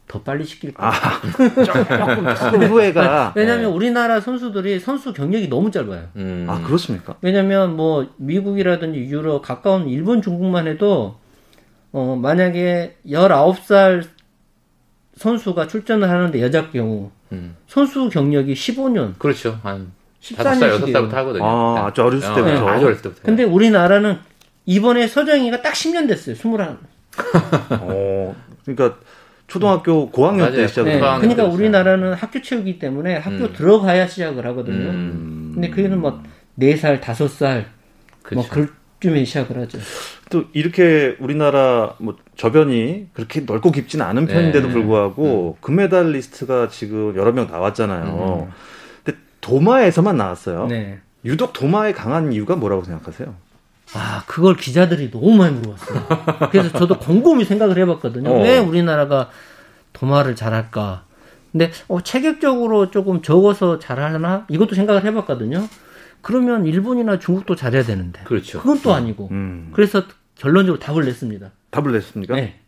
더 0.08 0.20
빨리 0.20 0.44
시킬 0.44 0.74
거예요. 0.74 0.92
아, 0.92 1.20
조금, 1.64 2.34
조금 2.34 2.62
후회가. 2.68 3.32
왜냐면 3.34 3.72
우리나라 3.72 4.20
선수들이 4.20 4.78
선수 4.80 5.12
경력이 5.12 5.48
너무 5.48 5.70
짧아요. 5.70 6.08
음. 6.16 6.46
아, 6.48 6.60
그렇습니까? 6.62 7.16
왜냐면 7.22 7.76
뭐 7.76 8.08
미국이라든지 8.18 8.98
유럽 9.00 9.42
가까운 9.42 9.88
일본 9.88 10.20
중국만 10.20 10.66
해도 10.66 11.16
어 11.92 12.16
만약에 12.20 12.96
19살 13.06 14.04
선수가 15.16 15.68
출전을 15.68 16.08
하는데 16.08 16.40
여자 16.40 16.70
경우 16.70 17.10
음. 17.32 17.56
선수 17.66 18.08
경력이 18.08 18.54
15년 18.54 19.18
그렇죠. 19.18 19.58
한 19.62 19.92
14 20.20 20.42
5살, 20.42 20.60
년씩이에요. 20.60 21.08
6살부터 21.08 21.12
하거든요. 21.12 21.44
아, 21.44 21.86
아주 21.86 22.02
어렸을 22.02 22.30
어, 22.30 22.34
때부터. 22.34 22.68
아주 22.68 22.86
어렸을 22.86 23.02
때부터. 23.02 23.22
근데 23.22 23.44
우리나라는 23.44 24.18
이번에 24.66 25.06
서정이가 25.08 25.62
딱 25.62 25.74
10년 25.74 26.08
됐어요. 26.08 26.34
21. 26.34 26.60
어, 27.80 28.34
그러니까 28.64 28.98
초등학교 29.48 30.08
고학년 30.10 30.50
때 30.50 30.56
맞아요. 30.58 30.68
시작을 30.68 30.92
네. 30.92 30.98
고학년 30.98 31.20
그러니까. 31.20 31.54
우리나라는 31.54 32.14
학교 32.14 32.40
체육이기 32.40 32.78
때문에 32.78 33.16
학교 33.16 33.44
음. 33.44 33.52
들어가야 33.52 34.06
시작을 34.06 34.46
하거든요. 34.46 34.90
음. 34.90 35.50
근데 35.54 35.68
그게는 35.68 36.00
뭐 36.00 36.22
4살, 36.58 37.00
5살 37.00 37.64
뭐 38.32 38.48
그렇죠. 38.48 38.48
그쯤에 39.00 39.24
시작을 39.24 39.58
하죠. 39.62 39.78
또 40.30 40.44
이렇게 40.52 41.16
우리나라 41.18 41.94
뭐 41.98 42.16
저변이 42.36 43.08
그렇게 43.12 43.40
넓고 43.40 43.72
깊지는 43.72 44.04
않은 44.06 44.26
편인데도 44.26 44.68
네. 44.68 44.72
불구하고 44.72 45.58
금메달 45.60 46.12
리스트가 46.12 46.68
지금 46.68 47.14
여러 47.16 47.32
명 47.32 47.46
나왔잖아요. 47.46 48.48
음. 48.48 48.52
근데 49.04 49.18
도마에서만 49.40 50.16
나왔어요. 50.16 50.66
네. 50.66 51.00
유독 51.24 51.52
도마에 51.52 51.92
강한 51.92 52.32
이유가 52.32 52.56
뭐라고 52.56 52.84
생각하세요? 52.84 53.34
아, 53.94 54.24
그걸 54.26 54.56
기자들이 54.56 55.10
너무 55.10 55.36
많이 55.36 55.54
물어봤어요. 55.58 56.06
그래서 56.50 56.70
저도 56.78 56.98
곰곰이 56.98 57.44
생각을 57.44 57.78
해봤거든요. 57.78 58.30
어. 58.30 58.42
왜 58.42 58.58
우리나라가 58.58 59.28
도마를 59.92 60.34
잘할까? 60.34 61.04
근데 61.52 61.70
어, 61.88 62.00
체격적으로 62.00 62.90
조금 62.90 63.20
적어서 63.20 63.78
잘하나? 63.78 64.46
이것도 64.48 64.74
생각을 64.74 65.04
해봤거든요. 65.04 65.68
그러면 66.22 66.64
일본이나 66.66 67.18
중국도 67.18 67.56
잘해야 67.56 67.82
되는데. 67.82 68.22
그렇죠. 68.24 68.60
그건 68.60 68.80
또 68.80 68.94
아니고. 68.94 69.28
음. 69.32 69.70
그래서 69.74 70.04
결론적으로 70.42 70.80
답을 70.80 71.04
냈습니다. 71.04 71.52
답을 71.70 71.92
냈습니까? 71.92 72.34
네. 72.34 72.58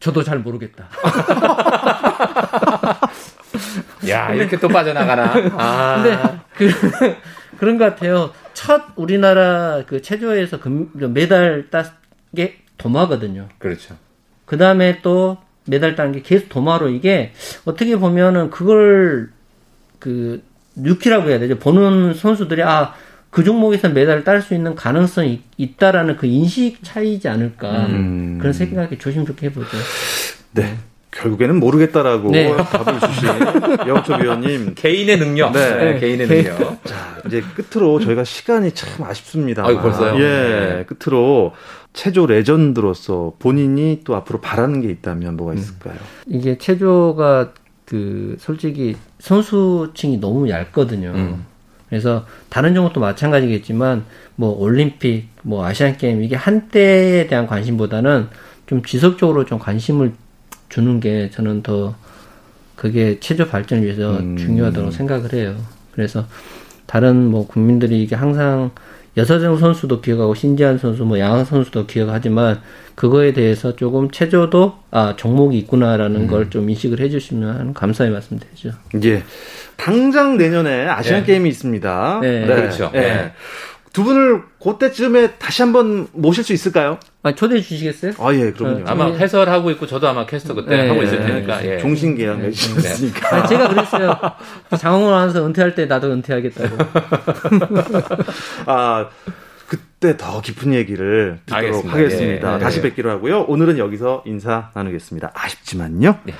저도 0.00 0.24
잘 0.24 0.40
모르겠다. 0.40 0.88
야, 4.08 4.34
이렇게 4.34 4.58
또 4.58 4.66
빠져나가나. 4.66 5.32
아. 5.56 6.02
근데 6.02 6.40
그 6.56 6.68
그런 7.58 7.78
것 7.78 7.84
같아요. 7.84 8.32
첫 8.52 8.82
우리나라 8.96 9.84
그 9.86 10.02
체조에서 10.02 10.58
금, 10.58 10.90
메달 11.14 11.70
땄게 11.70 12.62
도마거든요. 12.78 13.48
그렇죠. 13.58 13.94
그 14.44 14.56
다음에 14.56 15.00
또 15.02 15.38
메달 15.66 15.94
딴 15.94 16.10
게 16.10 16.22
계속 16.22 16.48
도마로 16.48 16.88
이게 16.88 17.32
어떻게 17.64 17.96
보면은 17.96 18.50
그걸 18.50 19.30
그 20.00 20.42
뉴키라고 20.74 21.28
해야 21.28 21.38
되죠. 21.38 21.60
보는 21.60 22.14
선수들이 22.14 22.64
아, 22.64 22.94
그 23.30 23.44
종목에서 23.44 23.88
메달을 23.88 24.24
딸 24.24 24.42
수 24.42 24.54
있는 24.54 24.74
가능성이 24.74 25.42
있다라는 25.56 26.16
그 26.16 26.26
인식 26.26 26.78
차이지 26.82 27.28
않을까. 27.28 27.86
음. 27.86 28.38
그런 28.40 28.52
생각이 28.52 28.98
조심스럽게 28.98 29.46
해보죠. 29.46 29.68
네. 30.52 30.76
결국에는 31.12 31.58
모르겠다라고 31.58 32.30
네. 32.30 32.54
답을 32.56 33.00
주신 33.00 33.28
영철 33.88 34.22
위원님. 34.22 34.74
개인의 34.76 35.18
능력. 35.18 35.52
네. 35.52 35.76
네, 35.94 35.98
개인의 36.00 36.28
개- 36.28 36.42
능력. 36.42 36.84
자, 36.84 36.94
이제 37.26 37.42
끝으로 37.54 37.98
저희가 38.00 38.22
시간이 38.24 38.72
참 38.72 39.04
아쉽습니다. 39.04 39.64
아이고, 39.66 39.80
벌써요? 39.80 40.14
예, 40.20 40.20
네. 40.20 40.84
끝으로 40.86 41.52
체조 41.92 42.26
레전드로서 42.26 43.34
본인이 43.40 44.00
또 44.04 44.14
앞으로 44.14 44.40
바라는 44.40 44.80
게 44.82 44.88
있다면 44.90 45.36
뭐가 45.36 45.54
있을까요? 45.54 45.96
이게 46.28 46.56
체조가 46.58 47.52
그 47.86 48.36
솔직히 48.38 48.96
선수층이 49.18 50.18
너무 50.18 50.48
얇거든요. 50.48 51.12
음. 51.14 51.44
그래서 51.90 52.24
다른 52.48 52.74
종목도 52.74 53.00
마찬가지겠지만 53.00 54.04
뭐 54.36 54.56
올림픽, 54.58 55.28
뭐 55.42 55.64
아시안 55.66 55.96
게임 55.96 56.22
이게 56.22 56.36
한때에 56.36 57.26
대한 57.26 57.46
관심보다는 57.46 58.28
좀 58.66 58.82
지속적으로 58.82 59.44
좀 59.44 59.58
관심을 59.58 60.12
주는 60.68 61.00
게 61.00 61.30
저는 61.30 61.62
더 61.62 61.94
그게 62.76 63.18
체조 63.20 63.46
발전을 63.46 63.84
위해서 63.84 64.18
음. 64.18 64.36
중요하다고 64.36 64.92
생각을 64.92 65.34
해요. 65.34 65.56
그래서 65.92 66.26
다른 66.86 67.26
뭐 67.26 67.46
국민들이 67.46 68.02
이게 68.02 68.14
항상 68.14 68.70
여서정 69.16 69.58
선수도 69.58 70.00
기억하고 70.00 70.34
신지한 70.34 70.78
선수, 70.78 71.04
뭐 71.04 71.18
양한 71.18 71.44
선수도 71.44 71.86
기억하지만 71.86 72.60
그거에 72.94 73.32
대해서 73.32 73.74
조금 73.74 74.10
체조도 74.10 74.78
아 74.90 75.16
종목이 75.16 75.58
있구나라는 75.58 76.26
걸좀 76.28 76.70
인식을 76.70 77.00
해주시면 77.00 77.74
감사의 77.74 78.10
말씀 78.10 78.38
드리죠. 78.38 78.70
예. 79.04 79.22
당장 79.80 80.36
내년에 80.36 80.86
아시안 80.88 81.20
네. 81.20 81.26
게임이 81.26 81.48
있습니다. 81.48 82.18
네. 82.20 82.46
그렇죠. 82.46 82.90
예. 82.94 83.00
네. 83.00 83.32
두 83.94 84.04
분을 84.04 84.42
그때쯤에 84.62 85.32
다시 85.32 85.62
한번 85.62 86.06
모실 86.12 86.44
수 86.44 86.52
있을까요? 86.52 87.00
아 87.22 87.34
초대해 87.34 87.60
주시겠어요? 87.60 88.12
아, 88.18 88.32
예, 88.34 88.52
그럼요. 88.52 88.82
어, 88.82 88.84
아마 88.86 89.06
해설하고 89.06 89.70
있고 89.72 89.86
저도 89.86 90.06
아마 90.06 90.26
캐스터 90.26 90.54
그때 90.54 90.76
네, 90.76 90.88
하고 90.88 91.02
있을 91.02 91.18
네, 91.20 91.26
테니까. 91.26 91.66
예. 91.66 91.78
종신 91.78 92.14
계약 92.14 92.40
맺으셨으니까. 92.40 93.36
아, 93.36 93.46
제가 93.46 93.68
그랬어요. 93.68 94.16
장홍을 94.78 95.12
하면서 95.12 95.44
은퇴할 95.44 95.74
때 95.74 95.86
나도 95.86 96.12
은퇴하겠다고. 96.12 96.76
아, 98.66 99.08
그때 99.66 100.16
더 100.16 100.40
깊은 100.40 100.72
얘기를 100.74 101.40
듣도록 101.46 101.58
알겠습니다. 101.64 101.96
하겠습니다. 101.96 102.50
예, 102.50 102.54
예, 102.54 102.58
다시 102.58 102.78
예. 102.78 102.82
뵙기로 102.82 103.10
하고요. 103.10 103.42
오늘은 103.42 103.78
여기서 103.78 104.22
인사 104.26 104.70
나누겠습니다. 104.74 105.32
아쉽지만요. 105.34 106.18
네. 106.24 106.34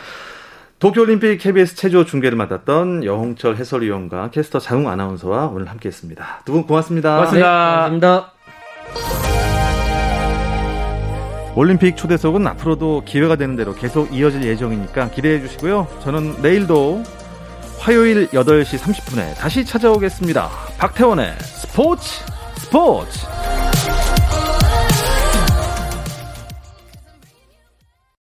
도쿄올림픽 0.80 1.38
KBS 1.40 1.76
체조 1.76 2.04
중계를 2.06 2.36
맡았던 2.38 3.04
여홍철 3.04 3.56
해설위원과 3.56 4.30
캐스터 4.30 4.58
장웅 4.58 4.88
아나운서와 4.88 5.46
오늘 5.48 5.68
함께했습니다. 5.68 6.42
두 6.46 6.52
분 6.52 6.66
고맙습니다. 6.66 7.16
고맙습니다. 7.16 7.88
네, 7.90 8.00
고맙습니다. 8.00 8.32
올림픽 11.54 11.96
초대석은 11.96 12.46
앞으로도 12.46 13.02
기회가 13.04 13.36
되는 13.36 13.56
대로 13.56 13.74
계속 13.74 14.14
이어질 14.14 14.42
예정이니까 14.44 15.10
기대해 15.10 15.40
주시고요. 15.40 15.86
저는 16.02 16.40
내일도 16.40 17.02
화요일 17.78 18.28
8시 18.28 18.78
30분에 18.78 19.36
다시 19.36 19.64
찾아오겠습니다. 19.66 20.48
박태원의 20.78 21.34
스포츠 21.40 22.24
스포츠! 22.56 23.26